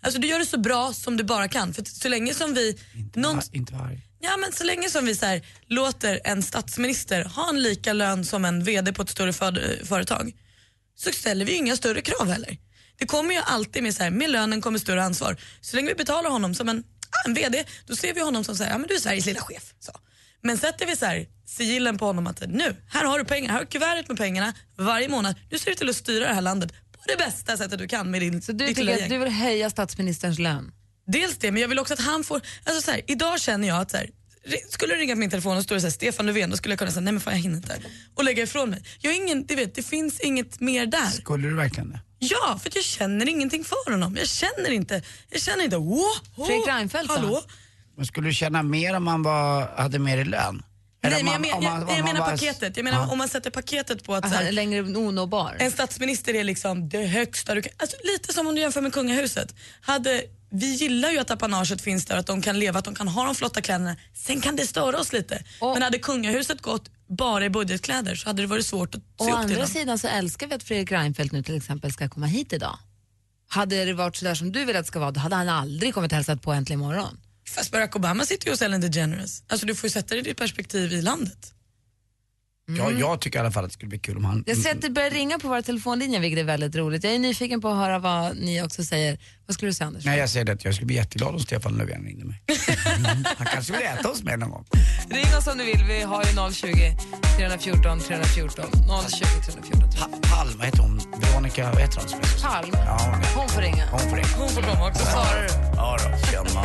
alltså 0.00 0.20
du 0.20 0.28
gör 0.28 0.38
det 0.38 0.46
så 0.46 0.58
bra 0.58 0.92
som 0.92 1.16
du 1.16 1.24
bara 1.24 1.48
kan. 1.48 1.74
För 1.74 1.84
så 1.84 2.08
länge 2.08 2.34
som 2.34 2.54
vi, 2.54 2.78
någon, 3.14 3.36
Inte, 3.36 3.56
inte 3.56 3.72
varje. 3.74 4.00
ja 4.20 4.36
men 4.36 4.52
så 4.52 4.64
länge 4.64 4.90
som 4.90 5.06
vi 5.06 5.16
så 5.16 5.26
här, 5.26 5.46
låter 5.68 6.20
en 6.24 6.42
statsminister 6.42 7.24
ha 7.24 7.48
en 7.48 7.62
lika 7.62 7.92
lön 7.92 8.24
som 8.24 8.44
en 8.44 8.64
VD 8.64 8.92
på 8.92 9.02
ett 9.02 9.10
större 9.10 9.32
för, 9.32 9.84
företag 9.84 10.32
så 10.96 11.12
ställer 11.12 11.44
vi 11.44 11.52
inga 11.52 11.76
större 11.76 12.00
krav 12.00 12.28
heller. 12.30 12.58
Det 12.98 13.06
kommer 13.06 13.34
ju 13.34 13.40
alltid 13.44 13.82
med 13.82 13.94
så 13.94 14.02
här, 14.02 14.10
med 14.10 14.30
lönen 14.30 14.60
kommer 14.60 14.78
större 14.78 15.04
ansvar. 15.04 15.36
Så 15.60 15.76
länge 15.76 15.88
vi 15.88 15.94
betalar 15.94 16.30
honom 16.30 16.54
som 16.54 16.68
en, 16.68 16.78
ah, 16.78 17.28
en 17.28 17.34
VD, 17.34 17.64
då 17.86 17.96
ser 17.96 18.14
vi 18.14 18.20
honom 18.20 18.44
som 18.44 18.56
så 18.56 18.64
här, 18.64 18.70
ja 18.70 18.78
men 18.78 18.88
du 18.88 18.94
är 18.94 18.98
Sveriges 18.98 19.26
lilla 19.26 19.40
chef. 19.40 19.74
Så. 19.80 19.92
Men 20.42 20.58
sätter 20.58 20.86
vi 20.86 20.96
så 20.96 21.06
här, 21.06 21.26
sigillen 21.46 21.98
på 21.98 22.06
honom 22.06 22.26
att 22.26 22.42
nu, 22.48 22.76
här 22.88 23.04
har 23.04 23.18
du 23.18 23.24
pengar, 23.24 23.48
här 23.48 23.56
har 23.56 23.64
du 23.64 23.70
kuvertet 23.70 24.08
med 24.08 24.16
pengarna 24.16 24.54
varje 24.76 25.08
månad. 25.08 25.34
Nu 25.50 25.58
ser 25.58 25.70
du 25.70 25.76
till 25.76 25.88
att 25.88 25.96
styra 25.96 26.28
det 26.28 26.34
här 26.34 26.42
landet 26.42 26.72
på 26.72 26.98
det 27.06 27.16
bästa 27.16 27.56
sättet 27.56 27.78
du 27.78 27.88
kan 27.88 28.10
med 28.10 28.20
din 28.20 28.42
Så 28.42 28.52
du 28.52 28.66
tycker 28.66 29.02
att 29.02 29.08
du 29.08 29.18
vill 29.18 29.28
höja 29.28 29.70
statsministerns 29.70 30.38
lön? 30.38 30.72
Dels 31.06 31.38
det, 31.38 31.52
men 31.52 31.62
jag 31.62 31.68
vill 31.68 31.78
också 31.78 31.94
att 31.94 32.00
han 32.00 32.24
får... 32.24 32.40
Alltså 32.64 32.82
så 32.82 32.90
här, 32.90 33.00
idag 33.06 33.40
känner 33.40 33.68
jag 33.68 33.80
att 33.80 33.90
så 33.90 33.96
här, 33.96 34.10
skulle 34.70 34.94
det 34.94 35.00
ringa 35.00 35.14
på 35.14 35.18
min 35.18 35.30
telefon 35.30 35.56
och 35.56 35.62
stå 35.62 35.80
så 35.80 35.86
här, 35.86 35.90
Stefan 35.90 36.26
Löfven, 36.26 36.50
då 36.50 36.56
skulle 36.56 36.72
jag 36.72 36.78
kunna 36.78 36.90
säga 36.90 37.00
nej 37.00 37.12
men 37.12 37.20
fan 37.20 37.34
jag 37.34 37.40
hinner 37.40 37.56
inte. 37.56 37.76
Och 38.14 38.24
lägga 38.24 38.42
ifrån 38.42 38.70
mig. 38.70 38.82
Jag 39.00 39.10
har 39.10 39.16
ingen, 39.16 39.46
du 39.46 39.54
vet, 39.54 39.74
det 39.74 39.82
finns 39.82 40.20
inget 40.20 40.60
mer 40.60 40.86
där. 40.86 41.10
Skulle 41.10 41.48
du 41.48 41.54
verkligen 41.54 41.90
det? 41.90 42.00
Ja, 42.30 42.58
för 42.62 42.70
jag 42.74 42.84
känner 42.84 43.28
ingenting 43.28 43.64
för 43.64 43.90
honom. 43.90 44.16
Jag 44.16 44.28
känner 44.28 44.70
inte, 44.70 45.02
jag 45.30 45.40
känner 45.42 45.64
inte, 45.64 45.76
wow, 45.76 46.04
wow, 46.34 46.46
Fredrik 46.46 46.66
Reinfeldt 46.68 47.08
då? 47.08 47.14
hallå? 47.14 47.42
Men 47.96 48.06
skulle 48.06 48.28
du 48.28 48.34
känna 48.34 48.62
mer 48.62 48.94
om 48.96 49.04
man 49.04 49.22
var, 49.22 49.76
hade 49.76 49.98
mer 49.98 50.18
i 50.18 50.24
lön? 50.24 50.62
Eller 51.02 51.22
Nej, 51.22 51.24
men 51.24 51.32
jag, 51.32 51.40
man- 51.40 51.48
men, 51.50 51.58
om 51.58 51.62
jag, 51.64 51.70
man- 51.72 51.82
om 51.82 51.88
jag 51.88 51.98
man 51.98 52.04
menar 52.14 52.20
var- 52.20 52.30
paketet. 52.30 52.76
Jag 52.76 52.84
menar 52.84 52.98
Ja. 52.98 53.12
om 53.12 53.18
man 53.18 53.28
sätter 53.28 53.50
paketet 53.50 54.04
på 54.04 54.14
att 54.14 54.24
så 54.24 54.26
Alltså, 54.28 54.44
här, 54.44 54.52
längre 54.52 54.80
onåbar? 54.82 55.56
en 55.60 55.70
statsminister 55.70 56.34
är 56.34 56.44
liksom 56.44 56.88
det 56.88 57.06
högsta 57.06 57.54
du 57.54 57.62
kan... 57.62 57.72
Alltså, 57.76 57.96
lite 58.04 58.32
som 58.32 58.46
om 58.46 58.54
du 58.54 58.60
jämför 58.60 58.80
med 58.80 58.92
kungahuset. 58.92 59.54
Hade, 59.80 60.22
vi 60.50 60.66
gillar 60.74 61.10
ju 61.10 61.18
att 61.18 61.30
apanaget 61.30 61.80
finns 61.82 62.06
där, 62.06 62.16
att 62.16 62.26
de 62.26 62.42
kan 62.42 62.58
leva, 62.58 62.78
att 62.78 62.84
de 62.84 62.94
kan 62.94 63.08
ha 63.08 63.24
de 63.24 63.34
flotta 63.34 63.60
kläderna. 63.60 63.96
Sen 64.14 64.40
kan 64.40 64.56
det 64.56 64.66
störa 64.66 64.98
oss 64.98 65.12
lite. 65.12 65.42
Men 65.60 65.82
hade 65.82 65.98
kungahuset 65.98 66.62
gått 66.62 66.90
bara 67.08 67.44
i 67.44 67.50
budgetkläder 67.50 68.14
så 68.14 68.28
hade 68.28 68.42
det 68.42 68.46
varit 68.46 68.66
svårt 68.66 68.94
att 68.94 69.00
se 69.00 69.06
Å 69.18 69.24
upp 69.24 69.28
till 69.28 69.34
andra 69.34 69.56
dem. 69.58 69.66
sidan 69.66 69.98
så 69.98 70.08
älskar 70.08 70.46
vi 70.46 70.54
att 70.54 70.62
Fredrik 70.62 70.92
Reinfeldt 70.92 71.32
nu 71.32 71.42
till 71.42 71.56
exempel 71.56 71.92
ska 71.92 72.08
komma 72.08 72.26
hit 72.26 72.52
idag. 72.52 72.78
Hade 73.48 73.84
det 73.84 73.92
varit 73.92 74.16
sådär 74.16 74.34
som 74.34 74.52
du 74.52 74.64
vill 74.64 74.76
att 74.76 74.82
det 74.82 74.88
ska 74.88 74.98
vara, 74.98 75.10
då 75.10 75.20
hade 75.20 75.36
han 75.36 75.48
aldrig 75.48 75.94
kommit 75.94 76.12
hälsat 76.12 76.42
på 76.42 76.52
Äntligen 76.52 76.80
morgon. 76.80 77.20
Fast 77.48 77.72
Barack 77.72 77.96
Obama 77.96 78.24
sitter 78.24 78.46
ju 78.46 78.52
hos 78.52 78.62
Ellen 78.62 78.80
DeGeneres. 78.80 79.42
Alltså 79.48 79.66
du 79.66 79.74
får 79.74 79.86
ju 79.86 79.92
sätta 79.92 80.14
det 80.14 80.20
i 80.20 80.22
ditt 80.22 80.36
perspektiv 80.38 80.92
i 80.92 81.02
landet. 81.02 81.54
Ja, 82.66 82.90
jag 82.90 83.20
tycker 83.20 83.38
i 83.38 83.40
alla 83.40 83.50
fall 83.50 83.64
att 83.64 83.70
det 83.70 83.74
skulle 83.74 83.88
bli 83.88 83.98
kul 83.98 84.16
om 84.16 84.24
han... 84.24 84.44
Jag 84.46 84.56
ser 84.56 84.70
att 84.70 84.82
det 84.82 84.90
börjar 84.90 85.10
ringa 85.10 85.38
på 85.38 85.48
våra 85.48 85.62
telefonlinjer 85.62 86.20
vilket 86.20 86.40
är 86.40 86.44
väldigt 86.44 86.76
roligt. 86.76 87.04
Jag 87.04 87.14
är 87.14 87.18
nyfiken 87.18 87.60
på 87.60 87.68
att 87.68 87.76
höra 87.76 87.98
vad 87.98 88.36
ni 88.36 88.62
också 88.62 88.84
säger. 88.84 89.18
Vad 89.46 89.54
skulle 89.54 89.68
du 89.70 89.74
säga 89.74 89.88
Anders? 89.88 90.04
Nej, 90.04 90.18
jag 90.18 90.30
säger 90.30 90.46
det 90.46 90.52
att 90.52 90.64
jag 90.64 90.74
skulle 90.74 90.86
bli 90.86 90.96
jätteglad 90.96 91.34
om 91.34 91.40
Stefan 91.40 91.72
Löfven 91.76 92.04
ringde 92.04 92.24
mig. 92.24 92.42
Han 93.36 93.46
kanske 93.46 93.72
vill 93.72 93.82
äta 93.82 94.08
hos 94.08 94.22
mig 94.22 94.36
någon 94.36 94.50
gång. 94.50 94.64
Ring 95.10 95.36
oss 95.38 95.46
om 95.46 95.58
du 95.58 95.64
vill, 95.64 95.84
vi 95.88 96.02
har 96.02 96.24
ju 96.24 96.52
020 96.52 96.96
314 97.36 98.00
314 98.00 98.64
020 99.08 99.24
314 99.44 99.90
Pa 99.98 100.08
Palm, 100.28 100.58
vad 100.58 100.66
heter 100.66 100.82
hon? 100.82 101.00
Veronica, 101.20 101.72
vad 101.72 101.80
heter 101.80 102.00
hon? 102.00 102.20
Palm. 102.42 102.70
Ja, 102.72 103.20
hon, 103.36 103.48
får 103.48 103.60
ringa. 103.60 103.86
hon 103.90 104.00
får 104.00 104.16
ringa. 104.16 104.28
Hon 104.36 104.48
får 104.48 104.62
komma 104.62 104.88
också. 104.88 105.04
Svarar 105.04 105.42
du? 105.42 105.54
Ja 105.76 105.96
då, 105.98 106.26
tjena. 106.30 106.60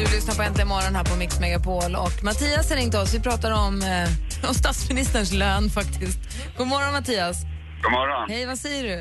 Du 0.00 0.06
lyssnar 0.16 0.34
på 0.38 0.42
Äntligen 0.48 0.72
morgon 0.76 0.92
här 0.98 1.06
på 1.10 1.14
Mix 1.22 1.32
Megapol 1.44 1.92
och 2.04 2.16
Mattias 2.28 2.66
har 2.70 2.76
ringt 2.80 2.96
oss. 3.00 3.10
Vi 3.16 3.20
pratar 3.28 3.52
om, 3.66 3.74
eh, 3.92 4.08
om 4.48 4.54
statsministerns 4.62 5.32
lön 5.42 5.64
faktiskt. 5.78 6.20
God 6.58 6.68
morgon 6.74 6.92
Mattias. 6.98 7.36
God 7.84 7.92
morgon. 7.98 8.24
Hej, 8.32 8.42
vad 8.52 8.58
säger 8.66 8.82
du? 8.90 8.98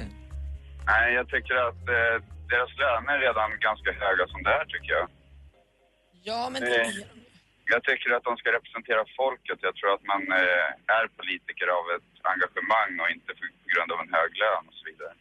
Nej, 0.91 1.07
jag 1.19 1.25
tycker 1.33 1.55
att 1.67 1.83
eh, 1.97 2.15
deras 2.53 2.71
löner 2.81 3.13
är 3.17 3.21
redan 3.27 3.49
ganska 3.67 3.89
höga 4.03 4.23
som 4.33 4.39
det 4.45 4.53
är, 4.59 4.65
tycker 4.73 4.91
jag. 4.97 5.07
Ja, 6.29 6.41
men 6.53 6.61
Eh, 6.63 6.91
jag 7.73 7.81
tycker 7.87 8.09
att 8.15 8.25
de 8.29 8.33
ska 8.41 8.47
representera 8.57 9.01
folket. 9.21 9.57
Jag 9.67 9.73
tror 9.79 9.89
att 9.95 10.05
man 10.13 10.21
eh, 10.41 10.95
är 10.97 11.05
politiker 11.19 11.67
av 11.77 11.85
ett 11.95 12.09
engagemang 12.33 12.91
och 13.01 13.09
inte 13.15 13.29
för, 13.37 13.45
på 13.63 13.67
grund 13.73 13.89
av 13.93 13.97
en 14.03 14.11
hög 14.17 14.31
lön 14.43 14.63
och 14.69 14.75
så 14.79 14.83
vidare. 14.89 15.13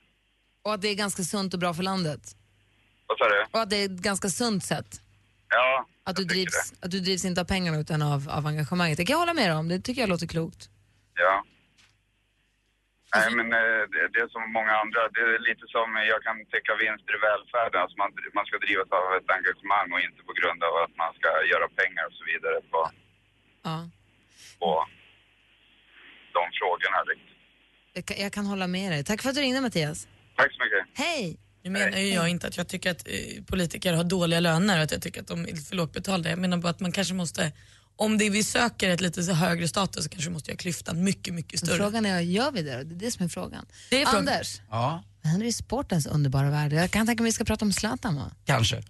Och 0.64 0.72
att 0.74 0.82
det 0.84 0.90
är 0.94 0.98
ganska 1.04 1.22
sunt 1.32 1.50
och 1.54 1.60
bra 1.64 1.72
för 1.78 1.86
landet. 1.92 2.22
Vad 3.08 3.16
sa 3.20 3.24
du? 3.34 3.38
Och 3.52 3.60
att 3.64 3.70
det 3.72 3.78
är 3.82 3.86
ett 3.92 4.04
ganska 4.10 4.28
sunt 4.42 4.64
sätt. 4.74 4.90
Ja, 5.50 5.86
Att 6.04 6.16
du, 6.16 6.24
drivs, 6.24 6.72
att 6.82 6.90
du 6.90 7.00
drivs 7.00 7.24
inte 7.24 7.40
av 7.40 7.44
pengarna 7.44 7.78
utan 7.84 8.02
av, 8.02 8.20
av 8.38 8.46
engagemanget. 8.46 8.96
Det 8.98 9.04
kan 9.04 9.14
jag 9.14 9.20
hålla 9.24 9.34
med 9.42 9.50
om. 9.58 9.68
Det 9.68 9.80
tycker 9.80 10.00
jag 10.02 10.08
låter 10.14 10.26
klokt. 10.26 10.62
ja. 11.14 11.44
Nej, 13.16 13.28
men 13.38 13.48
eh, 13.52 13.82
det, 13.92 14.02
det 14.12 14.20
är 14.26 14.28
som 14.36 14.44
många 14.58 14.72
andra. 14.82 15.00
Det 15.14 15.20
är 15.20 15.38
lite 15.50 15.64
som 15.76 15.86
jag 16.12 16.20
kan 16.26 16.36
täcka 16.54 16.72
vinster 16.84 17.12
i 17.18 17.20
välfärden. 17.28 17.78
Alltså 17.82 17.96
man, 18.02 18.10
man 18.38 18.46
ska 18.48 18.54
drivas 18.66 18.88
av 18.98 19.04
ett 19.18 19.30
engagemang 19.38 19.88
och 19.94 20.00
inte 20.06 20.20
på 20.28 20.32
grund 20.40 20.60
av 20.68 20.74
att 20.82 20.94
man 21.02 21.10
ska 21.18 21.28
göra 21.52 21.66
pengar 21.80 22.04
och 22.10 22.16
så 22.20 22.24
vidare 22.32 22.56
på, 22.72 22.80
Ja. 23.68 23.76
på 24.60 24.70
de 26.36 26.42
frågorna. 26.60 26.98
Jag 27.96 28.04
kan, 28.08 28.16
jag 28.24 28.32
kan 28.36 28.46
hålla 28.52 28.66
med 28.66 28.88
dig. 28.92 29.00
Tack 29.04 29.22
för 29.22 29.28
att 29.30 29.36
du 29.38 29.40
ringde 29.46 29.60
Mattias. 29.60 29.98
Tack 30.40 30.50
så 30.56 30.58
mycket. 30.64 30.82
Hej! 31.04 31.24
Nu 31.68 31.78
menar 31.78 31.98
ju 31.98 32.14
jag 32.14 32.28
inte 32.28 32.46
att 32.46 32.56
jag 32.56 32.68
tycker 32.68 32.90
att 32.90 33.08
eh, 33.08 33.44
politiker 33.46 33.92
har 33.92 34.04
dåliga 34.04 34.40
löner 34.40 34.76
och 34.76 34.84
att 34.84 34.90
jag 34.92 35.02
tycker 35.02 35.20
att 35.20 35.26
de 35.26 35.48
är 35.48 35.56
för 35.56 35.76
lågt 35.76 35.92
betalda. 35.92 36.30
Jag 36.30 36.38
menar 36.38 36.56
bara 36.56 36.70
att 36.70 36.80
man 36.80 36.92
kanske 36.92 37.14
måste, 37.14 37.52
om 37.96 38.18
det 38.18 38.30
vi 38.30 38.44
söker 38.44 38.88
ett 38.88 39.00
lite 39.00 39.22
så 39.22 39.32
högre 39.32 39.68
status 39.68 40.04
så 40.04 40.10
kanske 40.10 40.28
vi 40.30 40.34
måste 40.34 40.50
göra 40.50 40.58
klyftan 40.58 41.04
mycket, 41.04 41.34
mycket 41.34 41.60
större. 41.60 41.76
Frågan 41.76 42.06
är, 42.06 42.20
gör 42.20 42.50
vi 42.50 42.62
det? 42.62 42.84
Det 42.84 42.94
är 42.94 42.98
det 42.98 43.10
som 43.10 43.24
är 43.24 43.28
frågan. 43.28 43.66
Det 43.90 44.02
är 44.02 44.06
frågan. 44.06 44.28
Anders, 44.28 44.60
Ja, 44.70 45.02
vad 45.22 45.30
händer 45.30 45.46
i 45.46 45.52
sportens 45.52 46.06
underbara 46.06 46.50
värld? 46.50 46.72
Jag 46.72 46.90
kan 46.90 47.06
tänka 47.06 47.22
mig 47.22 47.28
att 47.28 47.32
vi 47.32 47.34
ska 47.34 47.44
prata 47.44 47.64
om 47.64 47.72
Zlatan 47.72 48.16
va? 48.16 48.30
kanske. 48.44 48.82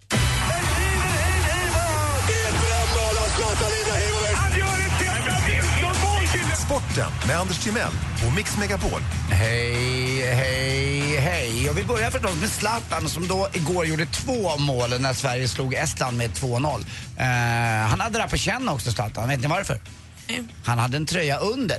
Sporten 6.79 7.11
med 7.27 7.39
Anders 7.39 7.59
Timell 7.63 7.91
och 8.27 8.33
Mix 8.35 8.57
Megapol. 8.57 9.01
Hej, 9.29 10.21
hej, 10.33 11.17
hej. 11.17 11.65
Jag 11.65 11.73
vill 11.73 11.85
börja 11.85 12.11
förstås 12.11 12.39
med 12.41 12.49
Zlatan 12.49 13.09
som 13.09 13.27
då 13.27 13.47
igår 13.53 13.85
gjorde 13.85 14.05
två 14.05 14.57
mål 14.57 14.89
när 14.99 15.13
Sverige 15.13 15.47
slog 15.47 15.73
Estland 15.73 16.17
med 16.17 16.29
2-0. 16.29 16.85
Eh, 17.17 17.87
han 17.89 17.99
hade 17.99 18.17
det 18.17 18.21
här 18.21 18.29
på 18.29 18.37
känn 18.37 18.69
också, 18.69 18.91
Zlatan. 18.91 19.29
Vet 19.29 19.41
ni 19.41 19.47
varför? 19.47 19.81
Han 20.65 20.79
hade 20.79 20.97
en 20.97 21.05
tröja 21.05 21.37
under. 21.37 21.77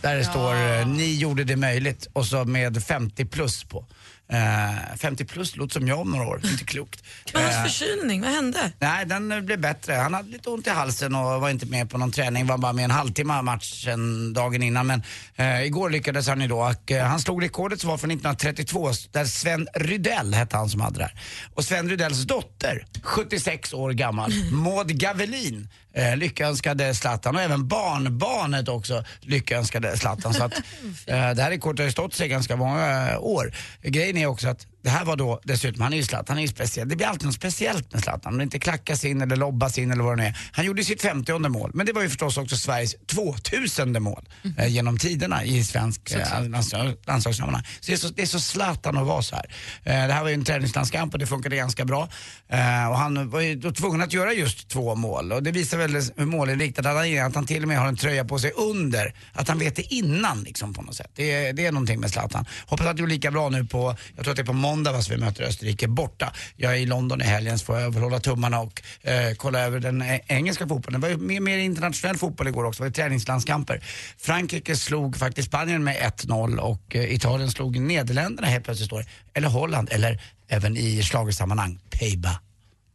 Där 0.00 0.16
det 0.16 0.24
står 0.24 0.54
eh, 0.54 0.86
“Ni 0.86 1.14
gjorde 1.14 1.44
det 1.44 1.56
möjligt” 1.56 2.08
och 2.12 2.26
så 2.26 2.44
med 2.44 2.84
50 2.84 3.24
plus 3.24 3.64
på. 3.64 3.86
Eh, 4.32 4.96
50 4.96 5.24
plus 5.24 5.56
låter 5.56 5.72
som 5.72 5.88
jag 5.88 6.00
om 6.00 6.10
några 6.10 6.26
år, 6.26 6.40
inte 6.44 6.64
klokt. 6.64 7.02
Men 7.32 7.42
hans 7.42 7.56
Eh, 7.56 7.62
förkylning, 7.62 8.20
vad 8.20 8.30
hände? 8.30 8.72
Nej, 8.78 9.06
den 9.06 9.32
eh, 9.32 9.40
blev 9.40 9.60
bättre. 9.60 9.92
Han 9.92 10.14
hade 10.14 10.28
lite 10.30 10.50
ont 10.50 10.66
i 10.66 10.70
halsen 10.70 11.14
och 11.14 11.40
var 11.40 11.50
inte 11.50 11.66
med 11.66 11.90
på 11.90 11.98
någon 11.98 12.12
träning. 12.12 12.46
Var 12.46 12.58
bara 12.58 12.72
med 12.72 12.84
en 12.84 12.90
halvtimme 12.90 13.34
av 13.34 13.44
matchen 13.44 14.32
dagen 14.32 14.62
innan. 14.62 14.86
Men 14.86 15.02
eh, 15.36 15.62
igår 15.62 15.90
lyckades 15.90 16.28
han 16.28 16.40
ju 16.40 16.48
då. 16.48 16.58
Och, 16.58 16.90
eh, 16.92 17.06
han 17.06 17.20
slog 17.20 17.42
rekordet 17.42 17.80
som 17.80 17.90
var 17.90 17.98
från 17.98 18.10
1932 18.10 18.90
där 19.12 19.24
Sven 19.24 19.68
Rydell 19.74 20.34
hette 20.34 20.56
han 20.56 20.68
som 20.68 20.80
hade 20.80 20.98
det 20.98 21.04
här. 21.04 21.20
Och 21.54 21.64
Sven 21.64 21.88
Rydells 21.88 22.22
dotter, 22.22 22.86
76 23.02 23.74
år 23.74 23.90
gammal, 23.90 24.32
Maud 24.52 24.88
Gavelin, 24.88 25.68
eh, 25.98 26.16
lyckönskade 26.16 26.94
Zlatan 26.94 27.36
och 27.36 27.42
även 27.42 27.68
barnbarnet 27.68 28.68
också 28.68 29.04
lyckönskade 29.20 29.96
Zlatan. 29.96 30.34
Så 30.34 30.44
att, 30.44 30.52
eh, 31.06 31.30
det 31.30 31.42
här 31.42 31.50
rekordet 31.50 31.78
har 31.78 31.84
ju 31.84 31.92
stått 31.92 32.14
sig 32.14 32.28
ganska 32.28 32.56
många 32.56 33.10
eh, 33.10 33.18
år. 33.20 33.52
Grejen 33.82 34.16
är 34.16 34.26
också 34.26 34.48
att 34.48 34.66
det 34.88 34.92
här 34.92 35.04
var 35.04 35.16
då 35.16 35.40
dessutom, 35.44 35.82
han 35.82 35.92
är 35.92 35.96
ju 35.96 36.02
Zlatan, 36.02 36.24
han 36.28 36.38
är 36.38 36.42
ju 36.42 36.48
speciell. 36.48 36.88
Det 36.88 36.96
blir 36.96 37.06
alltid 37.06 37.26
något 37.26 37.34
speciellt 37.34 37.92
med 37.92 38.02
Zlatan. 38.02 38.32
Om 38.32 38.38
det 38.38 38.44
inte 38.44 38.58
klackas 38.58 39.04
in 39.04 39.20
eller 39.20 39.36
lobbas 39.36 39.78
in 39.78 39.90
eller 39.90 40.02
vad 40.02 40.12
det 40.18 40.22
nu 40.22 40.28
är. 40.28 40.38
Han 40.52 40.64
gjorde 40.64 40.84
sitt 40.84 41.02
50 41.02 41.38
mål, 41.48 41.70
men 41.74 41.86
det 41.86 41.92
var 41.92 42.02
ju 42.02 42.08
förstås 42.08 42.36
också 42.38 42.56
Sveriges 42.56 42.94
2000 43.06 44.02
mål 44.02 44.28
eh, 44.58 44.66
genom 44.66 44.98
tiderna 44.98 45.44
i 45.44 45.64
svensk 45.64 46.10
eh, 46.10 46.18
landslag- 46.48 46.96
landslagssammanhang. 47.06 47.62
Så 47.80 47.86
det 47.86 47.92
är 47.92 47.96
så, 47.96 48.08
det 48.08 48.22
är 48.22 48.26
så 48.26 48.40
Zlatan 48.40 48.96
att 48.98 49.06
vara 49.06 49.22
så 49.22 49.36
här. 49.36 49.44
Eh, 49.84 50.06
det 50.06 50.12
här 50.12 50.22
var 50.22 50.28
ju 50.28 50.34
en 50.34 50.44
träningslandskamp 50.44 51.12
och 51.12 51.18
det 51.18 51.26
funkade 51.26 51.56
ganska 51.56 51.84
bra. 51.84 52.08
Eh, 52.48 52.88
och 52.90 52.98
han 52.98 53.30
var 53.30 53.40
ju 53.40 53.54
då 53.54 53.72
tvungen 53.72 54.02
att 54.02 54.12
göra 54.12 54.32
just 54.32 54.68
två 54.68 54.94
mål 54.94 55.32
och 55.32 55.42
det 55.42 55.50
visar 55.50 55.78
väl 55.78 55.94
hur 56.16 56.26
målinriktad 56.26 56.88
han 56.88 57.06
är, 57.06 57.24
att 57.24 57.34
han 57.34 57.46
till 57.46 57.62
och 57.62 57.68
med 57.68 57.78
har 57.78 57.88
en 57.88 57.96
tröja 57.96 58.24
på 58.24 58.38
sig 58.38 58.50
under. 58.50 59.14
Att 59.32 59.48
han 59.48 59.58
vet 59.58 59.76
det 59.76 59.94
innan 59.94 60.42
liksom 60.42 60.74
på 60.74 60.82
något 60.82 60.94
sätt. 60.96 61.10
Det 61.14 61.30
är, 61.32 61.52
det 61.52 61.66
är 61.66 61.72
någonting 61.72 62.00
med 62.00 62.10
Zlatan. 62.10 62.44
Hoppas 62.66 62.86
att 62.86 62.96
det 62.96 63.02
blir 63.02 63.14
lika 63.14 63.30
bra 63.30 63.48
nu 63.48 63.64
på, 63.64 63.96
jag 64.16 64.24
tror 64.24 64.30
att 64.32 64.36
det 64.36 64.42
är 64.42 64.46
på 64.46 64.52
måndag 64.52 64.77
va, 64.84 65.02
så 65.02 65.12
vi 65.12 65.18
möter 65.18 65.44
Österrike 65.44 65.88
borta. 65.88 66.32
Jag 66.56 66.72
är 66.72 66.76
i 66.76 66.86
London 66.86 67.20
i 67.20 67.24
helgen 67.24 67.58
så 67.58 67.64
får 67.64 67.80
jag 67.80 67.92
hålla 67.92 68.20
tummarna 68.20 68.60
och 68.60 68.82
eh, 69.02 69.34
kolla 69.36 69.60
över 69.60 69.80
den 69.80 70.02
eh, 70.02 70.20
engelska 70.26 70.68
fotbollen. 70.68 71.00
Det 71.00 71.06
var 71.06 71.14
ju 71.14 71.20
mer, 71.20 71.40
mer 71.40 71.58
internationell 71.58 72.16
fotboll 72.16 72.48
igår 72.48 72.64
också, 72.64 72.82
det 72.82 72.84
var 72.84 72.88
ju 72.88 72.92
träningslandskamper. 72.92 73.84
Frankrike 74.18 74.76
slog 74.76 75.16
faktiskt 75.16 75.48
Spanien 75.48 75.84
med 75.84 75.96
1-0 75.96 76.56
och 76.58 76.96
eh, 76.96 77.14
Italien 77.14 77.50
slog 77.50 77.80
Nederländerna 77.80 78.48
helt 78.48 78.64
plötsligt 78.64 78.86
står. 78.86 79.04
Eller 79.34 79.48
Holland, 79.48 79.88
eller 79.92 80.20
även 80.48 80.76
i 80.76 81.02
schlagersammanhang, 81.02 81.78
Peiba. 81.90 82.40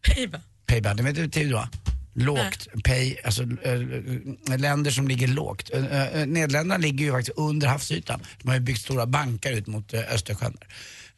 Pejba. 0.01 0.39
Payback, 0.65 0.97
det 0.97 1.03
vet 1.03 1.15
du 1.15 1.29
till 1.29 1.51
då? 1.51 1.67
Lågt, 2.15 2.67
pay, 2.83 3.15
alltså 3.23 3.43
äh, 3.43 4.57
länder 4.57 4.91
som 4.91 5.07
ligger 5.07 5.27
lågt. 5.27 5.69
Äh, 5.73 5.81
Nederländerna 6.25 6.77
ligger 6.77 7.05
ju 7.05 7.11
faktiskt 7.11 7.37
under 7.37 7.67
havsytan. 7.67 8.19
De 8.41 8.47
har 8.47 8.55
ju 8.55 8.61
byggt 8.61 8.81
stora 8.81 9.05
bankar 9.05 9.51
ut 9.51 9.67
mot 9.67 9.93
äh, 9.93 10.13
Östersjön. 10.13 10.57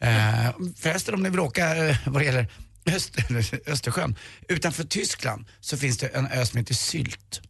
Äh, 0.05 0.51
förresten 0.75 1.13
om 1.13 1.23
ni 1.23 1.29
vill 1.29 1.39
åka 1.39 1.75
äh, 1.75 1.97
vad 2.05 2.21
det 2.21 2.25
gäller 2.25 2.47
Öst, 2.85 3.15
Östersjön, 3.65 4.15
utanför 4.47 4.83
Tyskland 4.83 5.45
så 5.59 5.77
finns 5.77 5.97
det 5.97 6.07
en 6.07 6.27
ö 6.27 6.45
som 6.45 6.57
heter 6.57 6.73
Sylt. 6.73 7.41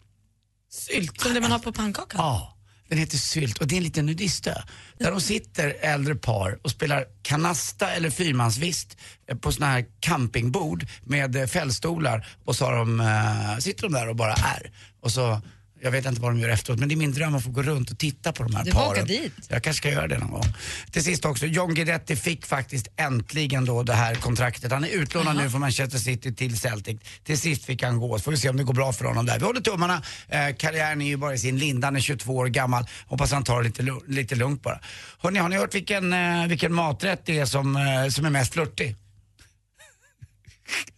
Sylt, 0.72 1.22
som 1.22 1.34
det 1.34 1.42
man 1.42 1.52
har 1.52 1.60
på 1.60 1.74
pannkakan? 1.74 2.22
Ja, 2.22 2.58
den 2.90 2.98
heter 2.98 3.18
Sylt 3.18 3.58
och 3.58 3.68
det 3.68 3.76
är 3.76 3.78
en 3.78 3.84
liten 3.84 4.06
nudistö. 4.06 4.54
Där 4.98 5.12
de 5.12 5.22
sitter 5.22 5.76
äldre 5.82 6.16
par 6.16 6.60
och 6.62 6.72
spelar 6.72 7.06
kanasta 7.22 7.92
eller 7.92 8.10
fyrmansvist 8.10 8.98
eh, 9.28 9.38
på 9.38 9.52
såna 9.52 9.66
här 9.66 9.86
campingbord 10.00 10.88
med 11.04 11.36
eh, 11.36 11.46
fällstolar 11.46 12.28
och 12.46 12.56
så 12.56 12.66
har 12.66 12.76
de, 12.76 13.00
eh, 13.00 13.58
sitter 13.60 13.84
de 13.84 13.94
där 13.94 14.10
och 14.10 14.16
bara 14.16 14.34
är. 14.34 14.72
Och 15.02 15.12
så, 15.12 15.42
jag 15.82 15.92
vet 15.92 16.06
inte 16.06 16.22
vad 16.22 16.32
de 16.32 16.40
gör 16.40 16.50
efteråt 16.50 16.80
men 16.80 16.90
det 16.90 16.96
är 16.96 16.98
min 16.98 17.12
dröm 17.14 17.36
att 17.36 17.44
få 17.44 17.50
gå 17.50 17.62
runt 17.64 17.92
och 17.92 17.98
titta 17.98 18.34
på 18.34 18.44
de 18.44 18.56
här 18.56 18.64
Du 18.66 18.72
paren. 18.72 19.08
dit. 19.08 19.34
Jag 19.50 19.64
kanske 19.64 19.78
ska 19.78 19.90
göra 19.90 20.08
det 20.08 20.18
någon 20.18 20.32
gång. 20.32 20.44
Till 20.92 21.04
sist 21.04 21.26
också, 21.26 21.46
John 21.46 21.74
Guidetti 21.74 22.16
fick 22.16 22.46
faktiskt 22.46 22.88
äntligen 22.98 23.66
då 23.66 23.84
det 23.84 23.94
här 23.94 24.16
kontraktet. 24.16 24.72
Han 24.72 24.84
är 24.84 24.88
utlånad 24.88 25.38
nu 25.38 25.50
från 25.50 25.62
Manchester 25.62 25.98
City 25.98 26.36
till 26.36 26.60
Celtic. 26.60 26.98
Till 27.24 27.38
sist 27.38 27.66
fick 27.66 27.84
han 27.84 28.00
gå, 28.00 28.18
så 28.18 28.24
får 28.24 28.32
vi 28.32 28.38
se 28.38 28.50
om 28.50 28.58
det 28.58 28.64
går 28.64 28.74
bra 28.74 28.94
för 28.94 29.06
honom 29.06 29.26
där. 29.26 29.40
Vi 29.40 29.46
håller 29.46 29.62
tummarna. 29.62 30.02
Eh, 30.30 30.56
karriären 30.58 31.02
är 31.02 31.06
ju 31.08 31.18
bara 31.18 31.34
i 31.34 31.38
sin 31.38 31.58
linda, 31.58 31.88
han 31.88 31.96
är 31.96 32.00
22 32.00 32.36
år 32.38 32.46
gammal. 32.48 32.86
Hoppas 33.08 33.32
han 33.32 33.44
tar 33.44 33.58
det 33.62 33.68
lite, 33.68 33.84
lu- 33.84 34.04
lite 34.08 34.36
lugnt 34.36 34.64
bara. 34.64 34.80
Hörrni, 35.20 35.40
har 35.40 35.50
ni 35.50 35.58
hört 35.58 35.76
vilken, 35.76 36.14
eh, 36.14 36.48
vilken 36.48 36.74
maträtt 36.74 37.22
det 37.26 37.40
är 37.40 37.46
som, 37.46 37.76
eh, 37.76 38.08
som 38.10 38.26
är 38.26 38.30
mest 38.30 38.54
flörtig? 38.54 38.96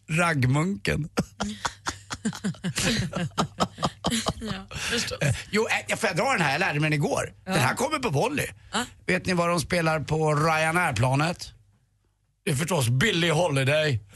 Raggmunken. 0.10 1.10
Eh, 5.22 5.36
Jo, 5.52 5.68
eh, 5.68 5.76
jag 5.88 6.00
får 6.00 6.10
jag 6.10 6.18
dra 6.18 6.32
den 6.32 6.42
här? 6.42 6.52
Jag 6.52 6.60
lärde 6.60 6.80
mig 6.80 6.90
den 6.90 7.00
igår. 7.00 7.34
Den 7.46 7.60
här 7.60 7.76
kommer 7.76 8.00
på 8.00 8.10
volley. 8.10 8.48
Vet 9.08 9.26
ni 9.26 9.34
vad 9.34 9.50
de 9.50 9.60
spelar 9.60 10.00
på 10.00 10.36
Ryanair-planet? 10.36 11.52
Det 12.46 12.52
är 12.52 12.56
förstås 12.56 12.90
Billie 12.90 13.30
Holiday. 13.30 14.00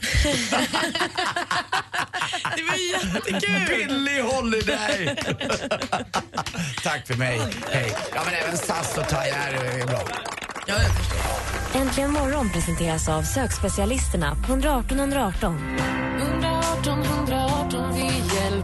Det 2.56 2.62
var 2.62 2.74
jättekul! 2.92 3.66
Billie 3.68 4.20
Holiday! 4.20 5.16
Tack 6.82 7.06
för 7.06 7.14
mig. 7.14 7.40
Hej. 7.70 7.96
Ja, 8.14 8.22
men 8.24 8.34
även 8.34 8.56
SAS 8.58 8.98
och 8.98 9.08
Thai 9.08 9.30
Air 9.30 9.54
är 9.54 9.86
bra. 9.86 10.02
Ja, 10.66 10.74
jag 10.82 10.96
förstår. 10.96 11.80
Äntligen 11.80 12.12
morgon 12.12 12.50
presenteras 12.52 13.08
av 13.08 13.22
sökspecialisterna 13.22 14.36
på 14.46 14.52
118 14.52 14.98
118. 15.00 15.78
118 16.20 17.02
118, 17.02 17.91
vi 17.91 17.91
hjälper 17.91 17.91